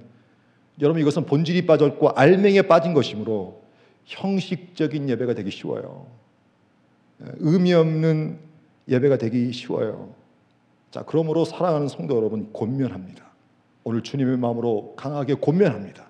여러분 0.81 1.01
이것은 1.01 1.25
본질이 1.25 1.65
빠졌고 1.65 2.09
알맹이에 2.09 2.63
빠진 2.63 2.93
것이므로 2.93 3.63
형식적인 4.05 5.09
예배가 5.09 5.33
되기 5.33 5.51
쉬워요. 5.51 6.07
의미 7.37 7.73
없는 7.73 8.39
예배가 8.87 9.17
되기 9.17 9.51
쉬워요. 9.51 10.13
자, 10.91 11.03
그러므로 11.05 11.45
사랑하는 11.45 11.87
성도 11.87 12.15
여러분 12.15 12.51
권면합니다. 12.53 13.25
오늘 13.83 14.01
주님의 14.01 14.37
마음으로 14.37 14.93
강하게 14.95 15.35
권면합니다. 15.35 16.09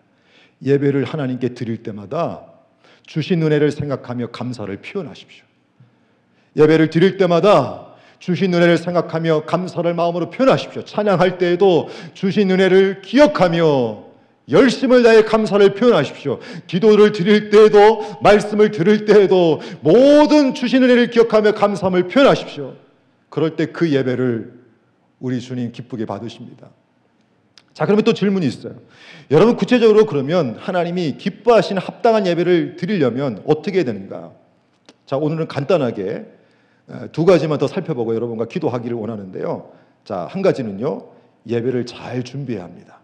예배를 0.64 1.04
하나님께 1.04 1.50
드릴 1.50 1.84
때마다 1.84 2.46
주신 3.04 3.44
은혜를 3.44 3.72
생각하며 3.72 4.32
감사를 4.32 4.76
표현하십시오. 4.82 5.46
예배를 6.56 6.90
드릴 6.90 7.18
때마다 7.18 7.94
주신 8.20 8.54
은혜를 8.54 8.78
생각하며 8.78 9.46
감사를 9.46 9.94
마음으로 9.94 10.30
표현하십시오. 10.30 10.86
찬양할 10.86 11.38
때에도 11.38 11.90
주신 12.14 12.50
은혜를 12.50 13.02
기억하며 13.02 14.05
열심을 14.50 15.04
다해 15.04 15.24
감사를 15.24 15.74
표현하십시오. 15.74 16.40
기도를 16.68 17.12
드릴 17.12 17.50
때에도 17.50 18.02
말씀을 18.22 18.72
들을 18.72 19.06
때에도 19.06 19.60
모든 19.82 20.54
주신 20.54 20.84
은혜를 20.84 21.10
기억하며 21.10 21.54
감사함을 21.54 22.08
표현하십시오. 22.08 22.74
그럴 23.30 23.56
때 23.56 23.68
그 23.68 23.92
예배를 23.92 24.54
우리 25.20 25.42
주님 25.42 25.72
기쁘게 25.72 26.06
받으십니다. 26.06 26.70
자, 27.74 27.86
그러면 27.86 28.04
또 28.06 28.14
질문이 28.14 28.46
있어요. 28.46 28.76
여러분 29.32 29.56
구체적으로 29.58 30.06
그러면 30.06 30.56
하나님이 30.60 31.18
기뻐하시는 31.18 31.82
합당한 31.82 32.26
예배를 32.28 32.78
드리려면 32.78 33.42
어떻게 33.46 33.78
해야 33.80 33.86
되는가? 33.86 34.32
자, 35.06 35.18
오늘은 35.18 35.48
간단하게 35.48 36.26
두 37.12 37.26
가지만 37.26 37.58
더 37.58 37.68
살펴보고 37.68 38.16
여러분과 38.16 38.46
기도하기를 38.46 38.96
원하는데요. 38.96 39.72
자, 40.06 40.28
한 40.30 40.42
가지는요. 40.42 41.08
예배를 41.48 41.86
잘 41.86 42.24
준비해야 42.24 42.64
합니다. 42.64 42.95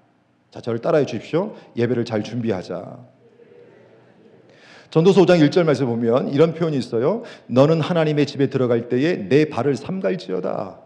자, 0.52 0.60
저를 0.60 0.80
따라해 0.80 1.06
주십시오. 1.06 1.56
예배를 1.78 2.04
잘 2.06 2.24
준비하자. 2.24 3.00
전도서 4.90 5.22
5장 5.22 5.40
1절 5.50 5.64
말씀 5.64 5.86
보면 5.86 6.34
이런 6.34 6.54
표현이 6.54 6.78
있어요. 6.78 7.24
너는 7.48 7.80
하나님의 7.80 8.26
집에 8.26 8.48
들어갈 8.48 8.90
때에 8.90 9.30
내 9.30 9.46
발을 9.46 9.78
삼갈지어다. 9.78 10.80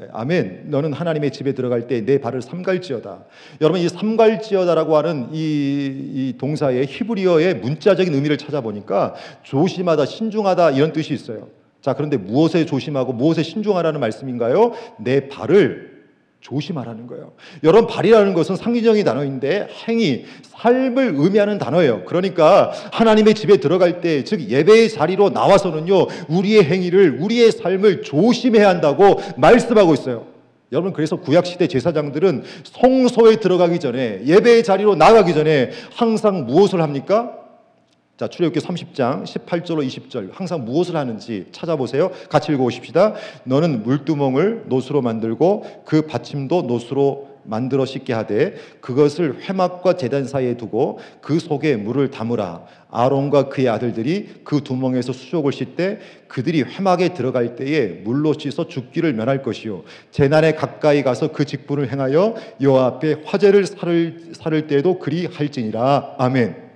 예, 0.00 0.08
아멘. 0.12 0.64
너는 0.66 0.92
하나님의 0.92 1.30
집에 1.32 1.54
들어갈 1.54 1.86
때 1.86 2.02
내 2.02 2.18
발을 2.20 2.42
삼갈지어다. 2.42 3.24
여러분 3.62 3.80
이 3.80 3.88
삼갈지어다라고 3.88 4.98
하는 4.98 5.30
이, 5.32 5.38
이 5.38 6.34
동사의 6.36 6.86
히브리어의 6.86 7.54
문자적인 7.56 8.12
의미를 8.12 8.36
찾아보니까 8.36 9.14
조심하다, 9.42 10.04
신중하다 10.04 10.72
이런 10.72 10.92
뜻이 10.92 11.14
있어요. 11.14 11.48
자, 11.80 11.94
그런데 11.94 12.18
무엇에 12.18 12.66
조심하고 12.66 13.14
무엇에 13.14 13.42
신중하라는 13.42 13.98
말씀인가요? 14.00 14.72
내 14.98 15.28
발을 15.28 15.97
조심하라는 16.40 17.06
거예요. 17.06 17.32
여러분 17.64 17.86
발이라는 17.88 18.32
것은 18.32 18.56
상징적인 18.56 19.04
단어인데 19.04 19.68
행위, 19.86 20.24
삶을 20.42 21.14
의미하는 21.16 21.58
단어예요. 21.58 22.04
그러니까 22.04 22.72
하나님의 22.92 23.34
집에 23.34 23.58
들어갈 23.58 24.00
때, 24.00 24.24
즉 24.24 24.48
예배의 24.48 24.90
자리로 24.90 25.30
나와서는요, 25.30 26.06
우리의 26.28 26.64
행위를, 26.64 27.18
우리의 27.20 27.52
삶을 27.52 28.02
조심해야 28.02 28.68
한다고 28.68 29.20
말씀하고 29.36 29.94
있어요. 29.94 30.26
여러분 30.70 30.92
그래서 30.92 31.16
구약 31.16 31.46
시대 31.46 31.66
제사장들은 31.66 32.44
성소에 32.64 33.36
들어가기 33.36 33.80
전에 33.80 34.20
예배의 34.26 34.64
자리로 34.64 34.96
나가기 34.96 35.32
전에 35.32 35.70
항상 35.94 36.44
무엇을 36.44 36.82
합니까? 36.82 37.37
자, 38.18 38.26
출애굽기 38.26 38.58
30장 38.66 39.22
18절로 39.22 39.86
20절 39.86 40.30
항상 40.32 40.64
무엇을 40.64 40.96
하는지 40.96 41.46
찾아보세요. 41.52 42.10
같이 42.28 42.50
읽어 42.50 42.64
보십시다. 42.64 43.14
너는 43.44 43.84
물두멍을 43.84 44.64
노수로 44.66 45.02
만들고 45.02 45.84
그 45.84 46.02
받침도 46.02 46.62
노수로 46.62 47.28
만들어 47.44 47.86
씻게 47.86 48.12
하되 48.12 48.56
그것을 48.80 49.42
회막과 49.42 49.96
제단 49.96 50.26
사이에 50.26 50.56
두고 50.56 50.98
그 51.20 51.38
속에 51.38 51.76
물을 51.76 52.10
담으라. 52.10 52.64
아론과 52.90 53.50
그의 53.50 53.68
아들들이 53.68 54.28
그 54.42 54.64
두멍에서 54.64 55.12
수족을 55.12 55.52
씻되 55.52 56.00
그들이 56.26 56.62
회막에 56.62 57.14
들어갈 57.14 57.54
때에 57.54 58.00
물로 58.02 58.34
씻어 58.36 58.66
죽기를 58.66 59.12
면할 59.12 59.44
것이요 59.44 59.84
재난에 60.10 60.54
가까이 60.54 61.04
가서 61.04 61.30
그 61.30 61.44
직분을 61.44 61.92
행하여 61.92 62.34
여호와 62.60 62.86
앞에 62.86 63.22
화제를 63.24 63.64
살을 63.64 64.32
살을 64.32 64.66
때에도 64.66 64.98
그리 64.98 65.26
할지니라. 65.26 66.16
아멘. 66.18 66.67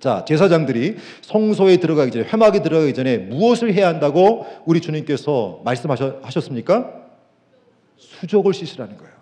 자, 0.00 0.24
제사장들이 0.26 0.96
성소에 1.20 1.76
들어가기 1.76 2.10
전에, 2.10 2.24
회막에 2.24 2.62
들어가기 2.62 2.94
전에 2.94 3.18
무엇을 3.18 3.74
해야 3.74 3.88
한다고 3.88 4.46
우리 4.64 4.80
주님께서 4.80 5.60
말씀하셨습니까? 5.64 6.90
수족을 7.98 8.54
씻으라는 8.54 8.96
거예요. 8.96 9.12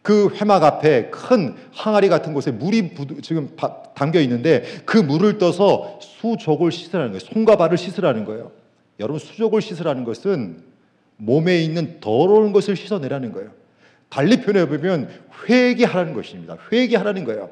그 0.00 0.34
회막 0.34 0.64
앞에 0.64 1.10
큰 1.10 1.54
항아리 1.72 2.08
같은 2.08 2.32
곳에 2.32 2.50
물이 2.50 2.94
지금 3.22 3.54
담겨 3.94 4.18
있는데 4.20 4.64
그 4.86 4.96
물을 4.96 5.38
떠서 5.38 5.98
수족을 6.00 6.72
씻으라는 6.72 7.10
거예요. 7.10 7.20
손과 7.20 7.56
발을 7.56 7.76
씻으라는 7.76 8.24
거예요. 8.24 8.50
여러분, 8.98 9.18
수족을 9.18 9.60
씻으라는 9.60 10.04
것은 10.04 10.62
몸에 11.18 11.60
있는 11.60 12.00
더러운 12.00 12.52
것을 12.52 12.76
씻어내라는 12.76 13.32
거예요. 13.32 13.50
달리 14.08 14.40
표현해 14.40 14.68
보면 14.68 15.08
회개하라는 15.48 16.14
것입니다. 16.14 16.56
회개하라는 16.72 17.24
거예요. 17.24 17.50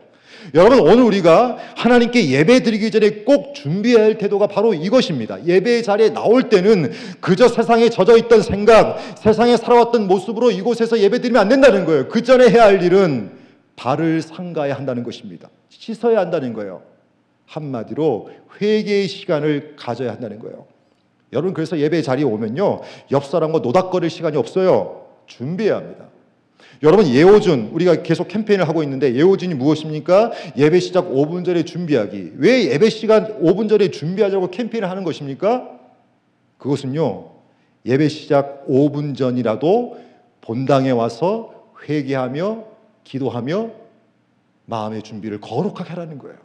여러분 0.55 0.81
오늘 0.81 1.03
우리가 1.05 1.59
하나님께 1.77 2.31
예배 2.31 2.63
드리기 2.63 2.91
전에 2.91 3.11
꼭 3.25 3.55
준비해야 3.55 4.05
할 4.05 4.19
태도가 4.19 4.47
바로 4.47 4.75
이것입니다. 4.75 5.45
예배 5.47 5.83
자리에 5.83 6.11
나올 6.11 6.49
때는 6.49 6.93
그저 7.21 7.49
세상에 7.49 7.89
젖어 7.89 8.17
있던 8.17 8.43
생각, 8.43 8.99
세상에 9.19 9.57
살아왔던 9.57 10.07
모습으로 10.07 10.51
이곳에서 10.51 10.99
예배 10.99 11.21
드리면 11.21 11.41
안 11.41 11.49
된다는 11.49 11.85
거예요. 11.85 12.09
그 12.09 12.23
전에 12.23 12.49
해야 12.49 12.65
할 12.65 12.83
일은 12.83 13.33
발을 13.77 14.23
삼가야 14.23 14.75
한다는 14.75 15.03
것입니다. 15.03 15.49
씻어야 15.69 16.19
한다는 16.21 16.53
거예요. 16.53 16.83
한마디로 17.47 18.31
회개의 18.61 19.09
시간을 19.09 19.75
가져야 19.77 20.13
한다는 20.13 20.39
거예요. 20.39 20.67
여러분 21.33 21.55
그래서 21.55 21.79
예배 21.79 22.03
자리에 22.03 22.25
오면요. 22.25 22.81
옆 23.13 23.25
사람과 23.25 23.61
노닥거릴 23.61 24.11
시간이 24.11 24.37
없어요. 24.37 25.07
준비해야 25.27 25.77
합니다. 25.77 26.07
여러분 26.83 27.07
예오준 27.07 27.71
우리가 27.73 28.03
계속 28.03 28.29
캠페인을 28.29 28.67
하고 28.67 28.83
있는데 28.83 29.15
예오준이 29.15 29.55
무엇입니까? 29.55 30.33
예배 30.57 30.81
시작 30.81 31.11
5분 31.11 31.45
전에 31.45 31.65
준비하기. 31.65 32.35
왜 32.37 32.71
예배 32.71 32.89
시간 32.89 33.39
5분 33.41 33.69
전에 33.69 33.91
준비하자고 33.91 34.51
캠페인을 34.51 34.89
하는 34.89 35.05
것입니까? 35.05 35.79
그것은요. 36.57 37.33
예배 37.85 38.09
시작 38.09 38.67
5분 38.67 39.15
전이라도 39.15 39.99
본당에 40.41 40.91
와서 40.91 41.73
회개하며 41.87 42.65
기도하며 43.05 43.71
마음의 44.65 45.03
준비를 45.03 45.41
거룩하게 45.41 45.91
하라는 45.91 46.17
거예요. 46.17 46.37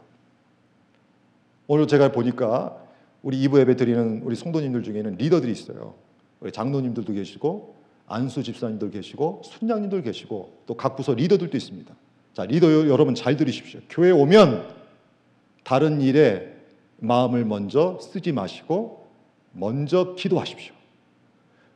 오늘 1.66 1.86
제가 1.86 2.12
보니까 2.12 2.76
우리 3.22 3.40
이부 3.40 3.58
예배 3.58 3.76
드리는 3.76 4.20
우리 4.22 4.36
성도님들 4.36 4.82
중에는 4.82 5.16
리더들이 5.16 5.50
있어요. 5.50 5.94
우리 6.40 6.52
장로님들도 6.52 7.14
계시고 7.14 7.75
안수 8.06 8.42
집사님들 8.42 8.90
계시고 8.90 9.42
순장님들 9.44 10.02
계시고 10.02 10.62
또 10.66 10.76
각 10.76 10.96
부서 10.96 11.14
리더들도 11.14 11.56
있습니다. 11.56 11.94
자, 12.34 12.44
리더 12.44 12.70
여러분 12.88 13.14
잘 13.14 13.36
들으십시오. 13.36 13.80
교회 13.88 14.10
오면 14.10 14.74
다른 15.64 16.00
일에 16.00 16.54
마음을 16.98 17.44
먼저 17.44 17.98
쓰지 18.00 18.32
마시고 18.32 19.06
먼저 19.52 20.14
기도하십시오. 20.14 20.74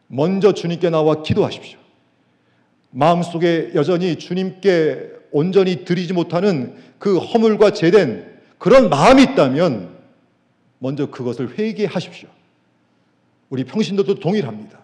먼저 0.07 0.53
주님께 0.53 0.91
나와 0.91 1.23
기도하십시오. 1.23 1.79
마음속에 2.91 3.73
여전히 3.75 4.17
주님께 4.17 5.13
온전히 5.33 5.85
드리지 5.85 6.13
못하는 6.13 6.77
그 6.99 7.19
허물과 7.19 7.71
제된 7.73 8.41
그런 8.59 8.91
마음이 8.91 9.23
있다면 9.23 9.97
먼저 10.79 11.11
그것을 11.11 11.57
회개하십시오. 11.59 12.29
우리 13.49 13.65
평신도도 13.65 14.17
동일합니다. 14.17 14.80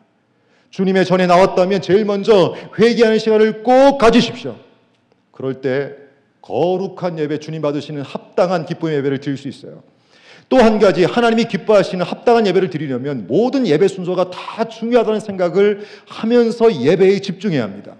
주님의 0.77 1.07
전에 1.07 1.27
나왔다면 1.27 1.81
제일 1.81 2.05
먼저 2.05 2.55
회개하는 2.79 3.19
시간을 3.19 3.62
꼭 3.62 3.97
가지십시오. 3.97 4.57
그럴 5.33 5.62
때 5.62 5.95
거룩한 6.43 7.19
예배 7.19 7.39
주님 7.41 7.62
받으시는 7.62 8.03
합당한 8.03 8.67
기쁨의 8.67 8.99
예배를 8.99 9.21
드릴 9.21 9.39
수 9.39 9.49
있어요. 9.49 9.83
또 10.51 10.59
한 10.59 10.79
가지 10.79 11.07
하나님이 11.07 11.47
기뻐하시는 11.47 12.05
합당한 12.05 12.47
예배를 12.47 12.69
드리려면 12.69 13.27
모든 13.27 13.67
예배 13.67 13.89
순서가 13.89 14.31
다 14.31 14.69
중요하다는 14.69 15.21
생각을 15.21 15.81
하면서 16.07 16.71
예배에 16.71 17.21
집중해야 17.21 17.62
합니다. 17.62 17.95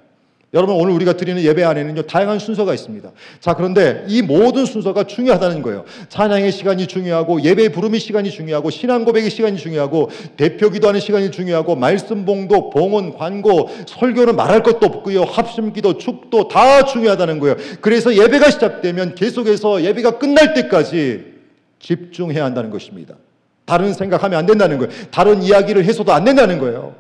여러분 0.55 0.77
오늘 0.77 0.93
우리가 0.93 1.15
드리는 1.15 1.43
예배 1.43 1.65
안에는요 1.65 2.03
다양한 2.03 2.39
순서가 2.39 2.73
있습니다. 2.73 3.11
자 3.41 3.55
그런데 3.55 4.05
이 4.07 4.23
모든 4.23 4.65
순서가 4.65 5.05
중요하다는 5.05 5.61
거예요. 5.63 5.85
찬양의 6.09 6.53
시간이 6.53 6.87
중요하고 6.87 7.43
예배 7.43 7.71
부름의 7.71 7.99
시간이 7.99 8.31
중요하고 8.31 8.71
신앙 8.71 9.05
고백의 9.05 9.29
시간이 9.29 9.59
중요하고 9.59 10.09
대표 10.37 10.71
기도하는 10.71 11.01
시간이 11.01 11.33
중요하고 11.33 11.75
말씀 11.75 12.25
봉독, 12.25 12.71
봉헌, 12.71 13.19
관고, 13.19 13.69
설교는 13.87 14.37
말할 14.37 14.63
것도 14.63 14.87
없고요. 14.87 15.25
합심 15.25 15.73
기도, 15.73 15.99
축도 15.99 16.49
다 16.49 16.85
중요하다는 16.85 17.41
거예요. 17.41 17.57
그래서 17.81 18.15
예배가 18.15 18.51
시작되면 18.51 19.17
계속해서 19.17 19.83
예배가 19.83 20.19
끝날 20.19 20.55
때까지 20.55 21.35
집중해야 21.81 22.45
한다는 22.45 22.71
것입니다. 22.71 23.17
다른 23.65 23.93
생각하면 23.93 24.39
안 24.39 24.47
된다는 24.47 24.79
거예요. 24.79 24.93
다른 25.11 25.43
이야기를 25.43 25.85
해서도 25.85 26.13
안 26.13 26.25
된다는 26.25 26.59
거예요. 26.59 26.95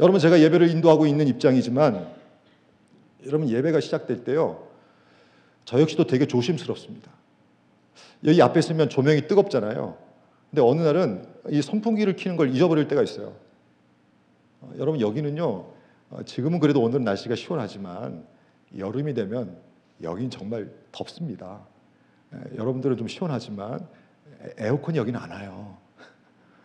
여러분 0.00 0.18
제가 0.18 0.40
예배를 0.40 0.70
인도하고 0.70 1.06
있는 1.06 1.28
입장이지만 1.28 2.13
여러분 3.26 3.48
예배가 3.48 3.80
시작될 3.80 4.24
때요. 4.24 4.68
저 5.64 5.80
역시도 5.80 6.06
되게 6.06 6.26
조심스럽습니다. 6.26 7.10
여기 8.24 8.40
앞에 8.42 8.58
있으면 8.60 8.88
조명이 8.88 9.26
뜨겁잖아요. 9.26 9.96
근데 10.50 10.62
어느 10.62 10.82
날은 10.82 11.26
이 11.50 11.62
선풍기를 11.62 12.16
켜는 12.16 12.36
걸 12.36 12.54
잊어버릴 12.54 12.88
때가 12.88 13.02
있어요. 13.02 13.34
어, 14.60 14.72
여러분 14.78 15.00
여기는요. 15.00 15.44
어, 16.10 16.22
지금은 16.24 16.60
그래도 16.60 16.80
오늘 16.80 17.02
날씨가 17.02 17.34
시원하지만 17.34 18.24
여름이 18.76 19.14
되면 19.14 19.58
여긴 20.02 20.30
정말 20.30 20.70
덥습니다. 20.92 21.66
에, 22.32 22.56
여러분들은 22.56 22.96
좀 22.96 23.08
시원하지만 23.08 23.86
에, 24.42 24.66
에어컨이 24.66 24.98
여기는 24.98 25.18
안 25.18 25.30
와요. 25.30 25.76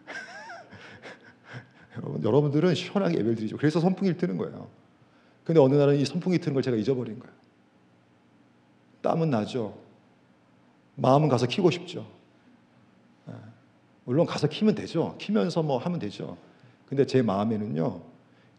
여러분, 1.98 2.24
여러분들은 2.24 2.76
시원하게 2.76 3.16
예배를 3.16 3.36
드리죠. 3.36 3.58
그래서 3.58 3.80
선풍기를 3.80 4.18
트는 4.18 4.38
거예요. 4.38 4.70
근데 5.50 5.62
어느 5.62 5.74
날은 5.74 5.96
이 5.96 6.06
선풍기 6.06 6.38
트는 6.38 6.54
걸 6.54 6.62
제가 6.62 6.78
잊어버린 6.78 7.18
거예요. 7.18 7.34
땀은 9.02 9.32
나죠. 9.32 9.76
마음은 10.94 11.28
가서 11.28 11.48
키고 11.48 11.72
싶죠. 11.72 12.06
예. 13.28 13.34
물론 14.04 14.28
가서 14.28 14.46
키면 14.46 14.76
되죠. 14.76 15.16
키면서 15.18 15.64
뭐 15.64 15.80
하면 15.80 15.98
되죠. 15.98 16.38
근데 16.88 17.04
제 17.08 17.24
마음에는요, 17.24 18.00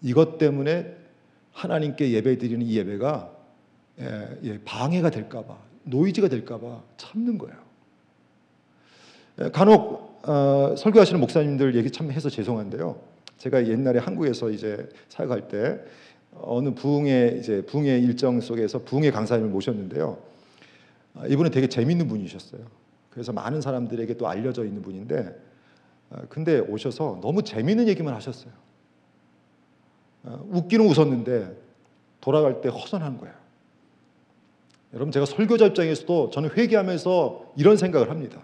이것 0.03 0.37
때문에 0.37 0.97
하나님께 1.53 2.11
예배 2.11 2.39
드리는 2.39 2.67
이 2.67 2.77
예배가 2.79 3.37
예, 4.01 4.39
예, 4.43 4.59
방해가 4.65 5.11
될까봐, 5.11 5.57
노이즈가 5.85 6.27
될까봐 6.27 6.83
참는 6.97 7.39
거예요. 7.39 7.57
예, 9.43 9.51
간혹 9.51 10.25
어, 10.29 10.75
설교하시는 10.77 11.21
목사님들 11.21 11.77
얘기 11.77 11.93
참 11.93 12.11
해서 12.11 12.29
죄송한데요. 12.29 13.01
제가 13.39 13.69
옛날에 13.69 14.01
한국에서 14.01 14.51
이제 14.51 14.89
사역할 15.09 15.47
때 15.47 15.81
어느 16.37 16.75
부흥의 16.75 17.39
이제 17.39 17.63
부흥의 17.63 18.03
일정 18.03 18.41
속에서 18.41 18.83
부흥의 18.83 19.13
강사님을 19.13 19.51
모셨는데요. 19.51 20.19
아, 21.15 21.27
이분은 21.27 21.51
되게 21.51 21.69
재밌는 21.69 22.09
분이셨어요. 22.09 22.63
그래서 23.11 23.33
많은 23.33 23.61
사람들에게 23.61 24.15
또 24.17 24.29
알려져 24.29 24.65
있는 24.65 24.83
분인데, 24.83 25.37
아, 26.11 26.23
근데 26.29 26.61
오셔서 26.61 27.19
너무 27.21 27.43
재밌는 27.43 27.89
얘기만 27.89 28.15
하셨어요. 28.15 28.53
아, 30.25 30.39
웃기는 30.49 30.87
웃었는데 30.87 31.57
돌아갈 32.21 32.61
때 32.61 32.69
허전한 32.69 33.19
거예요. 33.19 33.35
여러분 34.93 35.13
제가 35.13 35.25
설교자 35.25 35.67
입장에서도 35.67 36.31
저는 36.31 36.51
회개하면서 36.57 37.53
이런 37.57 37.77
생각을 37.77 38.11
합니다. 38.11 38.43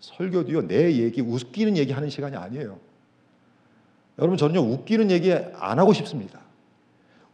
설교도요 0.00 0.66
내 0.66 0.94
얘기 0.94 1.20
웃기는 1.20 1.76
얘기 1.76 1.92
하는 1.92 2.08
시간이 2.08 2.36
아니에요. 2.36 2.78
여러분 4.18 4.36
저는요 4.36 4.60
웃기는 4.60 5.10
얘기 5.10 5.32
안 5.32 5.78
하고 5.78 5.92
싶습니다. 5.92 6.40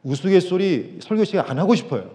우스갯소리 0.04 0.98
설교 1.02 1.24
시간 1.24 1.46
안 1.48 1.58
하고 1.58 1.74
싶어요. 1.74 2.10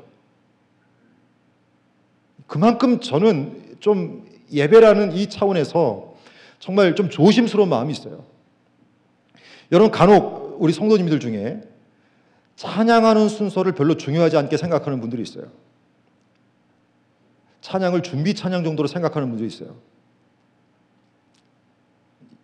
그만큼 2.48 3.00
저는 3.00 3.78
좀 3.80 4.28
예배라는 4.52 5.12
이 5.14 5.28
차원에서 5.28 6.16
정말 6.60 6.96
좀 6.96 7.10
조심스러운 7.10 7.70
마음이 7.70 7.92
있어요. 7.92 8.24
여러분 9.72 9.92
간혹 9.92 10.58
우리 10.60 10.74
성도님들 10.74 11.20
중에 11.20 11.62
찬양하는 12.56 13.30
순서를 13.30 13.74
별로 13.74 13.96
중요하지 13.96 14.38
않게 14.38 14.58
생각하는 14.58 15.00
분들이 15.00 15.22
있어요. 15.22 15.46
찬양을 17.62 18.04
준비 18.04 18.34
찬양 18.34 18.64
정도로 18.64 18.88
생각하는 18.88 19.30
분들이 19.30 19.48
있어요. 19.48 19.76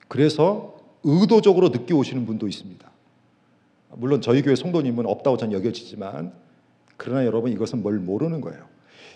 그래서 0.08 0.78
의도적으로 1.04 1.70
늦게 1.70 1.94
오시는 1.94 2.26
분도 2.26 2.48
있습니다. 2.48 2.95
물론 3.90 4.22
저희 4.22 4.42
교회 4.42 4.56
성도님은 4.56 5.06
없다고 5.06 5.38
저는 5.38 5.54
여겨지지만 5.58 6.34
그러나 6.98 7.26
여러분 7.26 7.52
이것은 7.52 7.82
뭘 7.82 8.00
모르는 8.00 8.42
거예요. 8.42 8.60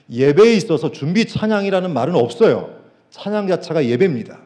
예배에 0.10 0.53
있어서 0.55 0.91
준비 0.91 1.25
찬양이라는 1.25 1.93
말은 1.93 2.15
없어요. 2.15 2.75
찬양 3.12 3.47
자체가 3.47 3.86
예배입니다. 3.86 4.39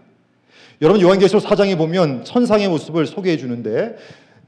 여러분 0.81 1.01
요한계시록 1.01 1.43
4장에 1.43 1.77
보면 1.77 2.25
천상의 2.25 2.67
모습을 2.67 3.05
소개해 3.05 3.37
주는데 3.37 3.95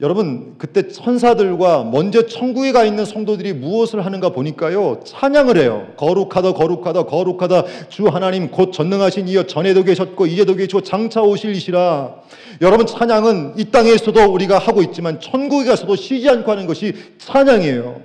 여러분 0.02 0.56
그때 0.58 0.88
천사들과 0.88 1.84
먼저 1.84 2.26
천국에 2.26 2.72
가 2.72 2.84
있는 2.84 3.06
성도들이 3.06 3.54
무엇을 3.54 4.04
하는가 4.04 4.28
보니까요 4.28 5.00
찬양을 5.06 5.56
해요. 5.56 5.88
거룩하다 5.96 6.52
거룩하다 6.52 7.04
거룩하다. 7.04 7.88
주 7.88 8.06
하나님 8.08 8.50
곧 8.50 8.72
전능하신 8.72 9.26
이여 9.28 9.46
전에도 9.46 9.84
계셨고 9.84 10.26
이제도 10.26 10.54
계시고 10.54 10.82
장차 10.82 11.22
오실 11.22 11.52
이시라. 11.52 12.14
여러분 12.60 12.86
찬양은 12.86 13.54
이 13.56 13.70
땅에서도 13.70 14.22
우리가 14.32 14.58
하고 14.58 14.82
있지만 14.82 15.18
천국에 15.18 15.70
가서도 15.70 15.96
쉬지 15.96 16.28
않고 16.28 16.50
하는 16.50 16.66
것이 16.66 16.94
찬양이에요. 17.16 18.02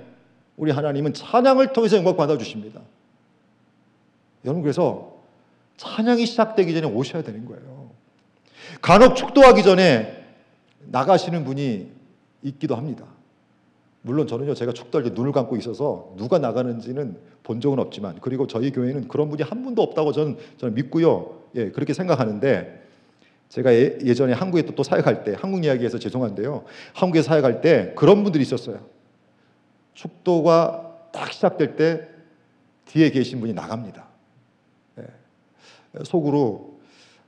우리 0.56 0.70
하나님은 0.70 1.12
찬양을 1.12 1.74
통해서 1.74 1.98
영광 1.98 2.16
받아 2.16 2.38
주십니다. 2.38 2.80
여러분 4.46 4.62
그래서 4.62 5.12
찬양이 5.76 6.24
시작되기 6.24 6.72
전에 6.72 6.86
오셔야 6.86 7.22
되는 7.22 7.44
거예요. 7.44 7.90
간혹 8.80 9.14
축도하기 9.14 9.62
전에 9.62 10.21
나가시는 10.86 11.44
분이 11.44 11.90
있기도 12.42 12.74
합니다. 12.74 13.06
물론 14.02 14.26
저는요 14.26 14.54
제가 14.54 14.72
축도할 14.72 15.08
때 15.08 15.14
눈을 15.14 15.32
감고 15.32 15.56
있어서 15.56 16.12
누가 16.16 16.38
나가는지는 16.38 17.16
본 17.44 17.60
적은 17.60 17.78
없지만 17.78 18.18
그리고 18.20 18.46
저희 18.46 18.72
교회는 18.72 19.08
그런 19.08 19.30
분이 19.30 19.42
한 19.42 19.62
분도 19.62 19.82
없다고 19.82 20.12
저는 20.12 20.36
저는 20.58 20.74
믿고요 20.74 21.42
예 21.54 21.70
그렇게 21.70 21.92
생각하는데 21.92 22.82
제가 23.48 23.72
예, 23.74 24.14
전에 24.14 24.32
한국에 24.32 24.62
또, 24.62 24.74
또 24.74 24.82
사역할 24.82 25.24
때 25.24 25.36
한국 25.38 25.64
이야기에서 25.64 25.98
죄송한데요 25.98 26.64
한국에 26.94 27.22
사역할 27.22 27.60
때 27.60 27.92
그런 27.96 28.24
분들이 28.24 28.42
있었어요 28.42 28.80
축도가 29.94 31.10
딱 31.12 31.32
시작될 31.32 31.76
때 31.76 32.08
뒤에 32.86 33.10
계신 33.10 33.38
분이 33.40 33.52
나갑니다 33.52 34.08
예. 34.98 36.04
속으로 36.04 36.80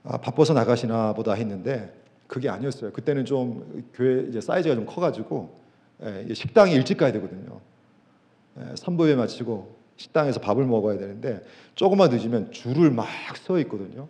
아, 0.02 0.18
바빠서 0.18 0.54
나가시나 0.54 1.12
보다 1.12 1.34
했는데 1.34 1.92
그게 2.34 2.48
아니었어요. 2.48 2.90
그때는 2.90 3.24
좀 3.26 3.84
교회 3.94 4.26
이제 4.28 4.40
사이즈가 4.40 4.74
좀 4.74 4.86
커가지고 4.86 5.56
예, 6.02 6.34
식당에 6.34 6.72
일찍 6.72 6.96
가야 6.96 7.12
되거든요. 7.12 7.60
예, 8.58 8.74
선부에 8.74 9.14
마치고 9.14 9.76
식당에서 9.96 10.40
밥을 10.40 10.66
먹어야 10.66 10.98
되는데 10.98 11.44
조금만 11.76 12.10
늦으면 12.10 12.50
줄을 12.50 12.90
막 12.90 13.06
서 13.36 13.60
있거든요. 13.60 14.08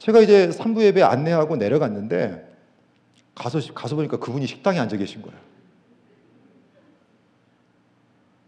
제가 0.00 0.20
이제 0.20 0.48
3부 0.48 0.82
예배 0.82 1.00
안내하고 1.02 1.54
내려갔는데 1.54 2.52
가서 3.36 3.60
가서 3.72 3.94
보니까 3.94 4.16
그분이 4.18 4.48
식당에 4.48 4.80
앉아 4.80 4.96
계신 4.96 5.22
거예요. 5.22 5.38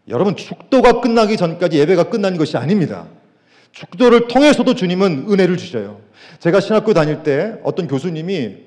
여러분 0.08 0.34
축도가 0.34 1.00
끝나기 1.00 1.36
전까지 1.36 1.78
예배가 1.78 2.10
끝난 2.10 2.36
것이 2.36 2.56
아닙니다. 2.56 3.06
축도를 3.76 4.26
통해서도 4.28 4.74
주님은 4.74 5.26
은혜를 5.30 5.58
주셔요. 5.58 6.00
제가 6.38 6.60
신학교 6.60 6.94
다닐 6.94 7.22
때 7.22 7.60
어떤 7.62 7.86
교수님이 7.86 8.64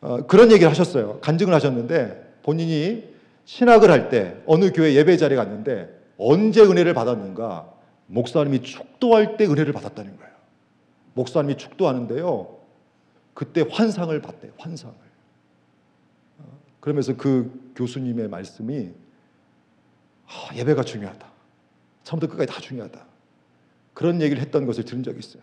어, 0.00 0.26
그런 0.26 0.50
얘기를 0.50 0.70
하셨어요. 0.70 1.20
간증을 1.20 1.52
하셨는데 1.52 2.36
본인이 2.42 3.04
신학을 3.44 3.90
할 3.90 4.08
때 4.08 4.36
어느 4.46 4.72
교회 4.72 4.94
예배 4.94 5.16
자리에 5.18 5.36
갔는데 5.36 5.90
언제 6.16 6.62
은혜를 6.62 6.94
받았는가? 6.94 7.70
목사님이 8.06 8.62
축도할 8.62 9.36
때 9.36 9.44
은혜를 9.44 9.74
받았다는 9.74 10.16
거예요. 10.16 10.32
목사님이 11.12 11.58
축도하는데요. 11.58 12.56
그때 13.34 13.62
환상을 13.68 14.18
봤대요. 14.22 14.52
환상을. 14.58 14.94
어, 16.38 16.44
그러면서 16.80 17.14
그 17.14 17.72
교수님의 17.76 18.28
말씀이 18.28 18.88
아, 20.26 20.54
예배가 20.56 20.82
중요하다. 20.82 21.26
처음부터 22.04 22.32
끝까지 22.32 22.50
다 22.50 22.60
중요하다. 22.60 23.07
그런 23.98 24.22
얘기를 24.22 24.40
했던 24.40 24.64
것을 24.64 24.84
들은 24.84 25.02
적이 25.02 25.18
있어요. 25.18 25.42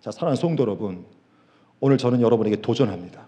자, 0.00 0.12
사랑하는 0.12 0.36
성도 0.36 0.62
여러분, 0.62 1.04
오늘 1.80 1.98
저는 1.98 2.20
여러분에게 2.20 2.60
도전합니다. 2.60 3.26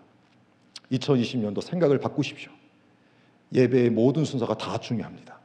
2020년도 0.92 1.61
생각을 1.61 1.99
바꾸십시오. 1.99 2.53
예배의 3.53 3.90
모든 3.90 4.24
순서가 4.24 4.57
다 4.57 4.78
중요합니다. 4.78 5.40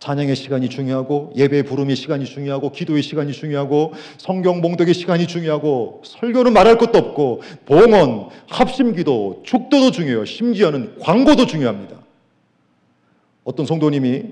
찬양의 0.00 0.34
시간이 0.34 0.68
중요하고 0.70 1.34
예배의 1.36 1.62
부름의 1.62 1.94
시간이 1.94 2.24
중요하고 2.24 2.72
기도의 2.72 3.04
시간이 3.04 3.32
중요하고 3.32 3.92
성경 4.18 4.60
봉독의 4.60 4.92
시간이 4.92 5.28
중요하고 5.28 6.02
설교는 6.04 6.52
말할 6.52 6.78
것도 6.78 6.98
없고 6.98 7.42
봉헌, 7.66 8.30
합심기도, 8.48 9.44
축도도 9.46 9.92
중요해요. 9.92 10.24
심지어는 10.24 10.98
광고도 10.98 11.46
중요합니다. 11.46 12.02
어떤 13.44 13.66
성도님이 13.66 14.24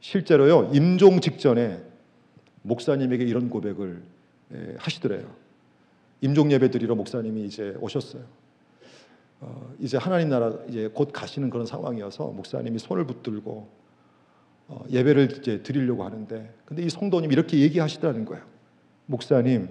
실제로요 0.00 0.72
임종 0.74 1.20
직전에 1.20 1.86
목사님에게 2.68 3.24
이런 3.24 3.50
고백을 3.50 4.02
예, 4.54 4.74
하시더래요. 4.78 5.28
임종 6.20 6.52
예배 6.52 6.70
드리러 6.70 6.94
목사님이 6.94 7.44
이제 7.44 7.76
오셨어요. 7.80 8.22
어, 9.40 9.74
이제 9.78 9.96
하나님 9.96 10.28
나라 10.28 10.52
이제 10.68 10.88
곧 10.92 11.10
가시는 11.12 11.50
그런 11.50 11.66
상황이어서 11.66 12.28
목사님이 12.28 12.78
손을 12.78 13.06
붙들고 13.06 13.68
어, 14.68 14.84
예배를 14.90 15.38
이제 15.38 15.62
드리려고 15.62 16.04
하는데 16.04 16.54
근데 16.64 16.82
이 16.82 16.90
성도님 16.90 17.32
이렇게 17.32 17.58
얘기하시더라는 17.58 18.24
거예요. 18.24 18.44
목사님, 19.06 19.68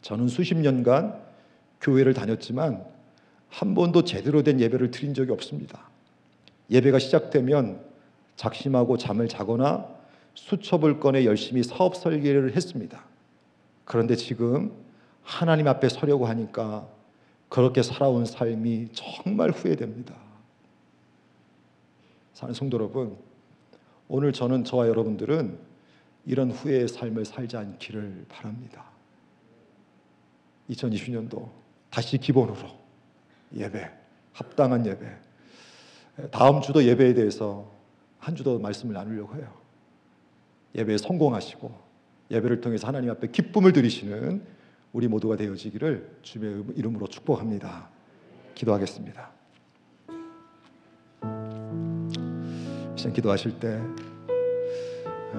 저는 0.00 0.28
수십 0.28 0.56
년간 0.56 1.20
교회를 1.80 2.14
다녔지만 2.14 2.84
한 3.48 3.74
번도 3.74 4.04
제대로 4.04 4.42
된 4.42 4.58
예배를 4.58 4.90
드린 4.90 5.14
적이 5.14 5.32
없습니다. 5.32 5.90
예배가 6.70 6.98
시작되면 6.98 7.80
작심하고 8.36 8.96
잠을 8.96 9.28
자거나 9.28 9.86
수첩을 10.34 11.00
꺼내 11.00 11.24
열심히 11.24 11.62
사업 11.62 11.96
설계를 11.96 12.54
했습니다. 12.56 13.04
그런데 13.84 14.16
지금 14.16 14.72
하나님 15.22 15.68
앞에 15.68 15.88
서려고 15.88 16.26
하니까 16.26 16.88
그렇게 17.48 17.82
살아온 17.82 18.24
삶이 18.24 18.88
정말 18.92 19.50
후회됩니다. 19.50 20.14
사는 22.34 22.54
성도 22.54 22.78
여러분, 22.78 23.16
오늘 24.08 24.32
저는 24.32 24.64
저와 24.64 24.88
여러분들은 24.88 25.58
이런 26.24 26.50
후회의 26.50 26.88
삶을 26.88 27.24
살지 27.24 27.56
않기를 27.56 28.26
바랍니다. 28.28 28.84
2020년도 30.70 31.48
다시 31.90 32.16
기본으로 32.18 32.56
예배, 33.54 33.90
합당한 34.32 34.86
예배. 34.86 35.06
다음 36.30 36.60
주도 36.62 36.82
예배에 36.84 37.14
대해서 37.14 37.70
한 38.18 38.34
주 38.36 38.44
더 38.44 38.58
말씀을 38.58 38.94
나누려고 38.94 39.34
해요. 39.36 39.52
예배에 40.74 40.98
성공하시고 40.98 41.72
예배를 42.30 42.60
통해서 42.60 42.86
하나님 42.86 43.10
앞에 43.10 43.28
기쁨을 43.28 43.72
드리시는 43.72 44.42
우리 44.92 45.08
모두가 45.08 45.36
되어지기를 45.36 46.18
주의 46.22 46.64
이름으로 46.76 47.06
축복합니다. 47.06 47.88
기도하겠습니다. 48.54 49.30
시간 52.96 53.12
기도하실 53.12 53.58
때 53.58 53.80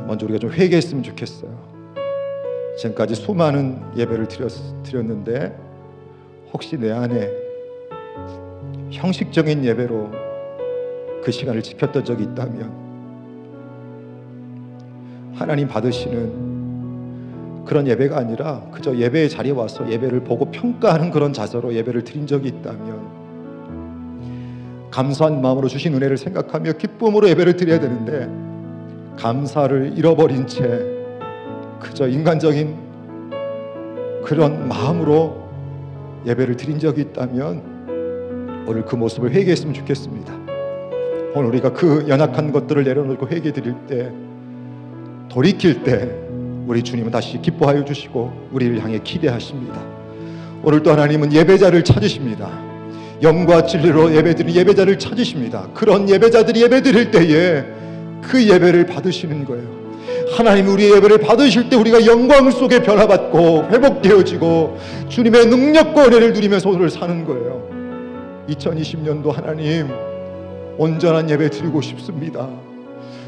먼저 0.08 0.26
우리가 0.26 0.40
좀 0.40 0.52
회개했으면 0.52 1.04
좋겠어요. 1.04 1.74
지금까지 2.78 3.16
수많은 3.16 3.80
예배를 3.96 4.28
드렸, 4.28 4.52
드렸는데 4.84 5.56
혹시 6.52 6.78
내 6.78 6.92
안에 6.92 7.30
형식적인 8.92 9.64
예배로 9.66 10.12
그 11.24 11.32
시간을 11.32 11.64
지켰던 11.64 12.04
적이 12.06 12.24
있다면 12.24 12.83
하나님 15.34 15.68
받으시는 15.68 16.54
그런 17.66 17.88
예배가 17.88 18.18
아니라 18.18 18.62
그저 18.72 18.96
예배의 18.96 19.30
자리에 19.30 19.52
와서 19.52 19.90
예배를 19.90 20.22
보고 20.22 20.46
평가하는 20.52 21.12
그런 21.12 21.34
자세로 21.34 21.74
예배를 21.74 22.04
드린 22.04 22.28
적이 22.28 22.50
있다면 22.50 23.24
감사한 24.92 25.42
마음으로 25.42 25.68
주신 25.68 25.96
은혜를 25.96 26.18
생각하며 26.18 26.74
기쁨으로 26.74 27.28
예배를 27.30 27.56
드려야 27.56 27.80
되는데 27.80 28.30
감사를 29.18 29.94
잃어버린 29.98 30.46
채 30.46 30.82
그저 31.80 32.08
인간적인 32.08 32.76
그런 34.24 34.68
마음으로 34.68 35.44
예배를 36.26 36.58
드린 36.58 36.80
적이 36.80 37.02
있다면 37.02 38.66
오늘 38.68 38.86
그 38.86 38.96
모습을 38.96 39.32
회개했으면 39.32 39.74
좋겠습니다. 39.74 40.34
오늘 41.36 41.50
우리가 41.50 41.74
그 41.74 42.06
연약한 42.08 42.52
것들을 42.52 42.84
내려놓고 42.84 43.28
회개 43.28 43.52
드릴 43.52 43.74
때 43.88 44.12
돌이킬 45.30 45.84
때 45.84 46.10
우리 46.68 46.82
주님은 46.84 47.12
다시 47.12 47.42
기뻐하여 47.42 47.84
주시고 47.84 48.50
우리를 48.52 48.82
향해 48.84 49.00
기대하십니다. 49.04 49.82
오늘 50.64 50.82
또 50.82 50.92
하나님은 50.92 51.34
예배자를 51.34 51.84
찾으십니다. 51.84 52.50
영과 53.22 53.66
진리로 53.66 54.14
예배드리는 54.16 54.54
예배자를 54.54 55.00
찾으십니다. 55.00 55.68
그런 55.74 56.10
예배자들이 56.10 56.62
예배드릴 56.64 57.12
때에 57.12 57.64
그 58.22 58.48
예배를 58.48 58.86
받으시는 58.86 59.46
거예요. 59.46 59.84
하나님 60.36 60.68
우리의 60.70 60.96
예배를 60.96 61.20
받으실 61.20 61.70
때 61.70 61.76
우리가 61.76 62.06
영광 62.06 62.50
속에 62.50 62.82
변화받고 62.82 63.68
회복되어지고 63.72 64.78
주님의 65.10 65.48
능력과 65.48 66.06
은혜를 66.06 66.34
누리면서 66.34 66.70
오늘 66.70 66.90
사는 66.90 67.26
거예요. 67.26 67.64
2020년도 68.50 69.32
하나님 69.32 69.88
온전한 70.78 71.30
예배 71.30 71.50
드리고 71.50 71.82
싶습니다. 71.82 72.48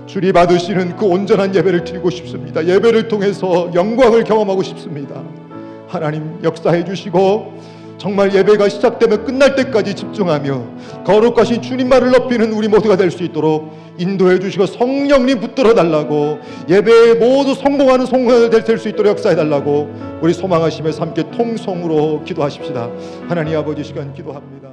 주님 0.06 0.34
받으시는 0.34 0.96
그 0.98 1.06
온전한 1.06 1.54
예배를 1.56 1.84
드리고 1.84 2.10
싶습니다. 2.10 2.66
예배를 2.66 3.08
통해서 3.08 3.72
영광을 3.74 4.24
경험하고 4.24 4.62
싶습니다. 4.64 5.22
하나님 5.88 6.40
역사해 6.44 6.86
주시고 6.86 7.54
정말 7.98 8.34
예배가 8.36 8.70
시작되면 8.70 9.24
끝날 9.26 9.56
때까지 9.56 9.96
집중하며 9.96 10.64
거룩하신 11.06 11.62
주님만을 11.62 12.12
높이는 12.12 12.52
우리 12.52 12.68
모두가 12.68 12.98
될 12.98 13.10
수 13.10 13.24
있도록 13.24 13.72
인도해 13.98 14.40
주시고 14.40 14.66
성령님 14.66 15.40
붙들어 15.40 15.74
달라고 15.74 16.40
예배에 16.70 17.14
모두 17.14 17.56
성공하는 17.56 18.06
성공을 18.06 18.50
될 18.50 18.78
수 18.78 18.90
있도록 18.90 19.12
역사해 19.12 19.36
달라고 19.36 19.90
우리 20.22 20.34
소망하시면서 20.34 21.02
함께 21.02 21.24
통성으로 21.32 22.24
기도하십시다. 22.26 22.90
하나님 23.30 23.58
아버지 23.58 23.84
시간 23.84 24.14
기도합니다. 24.14 24.65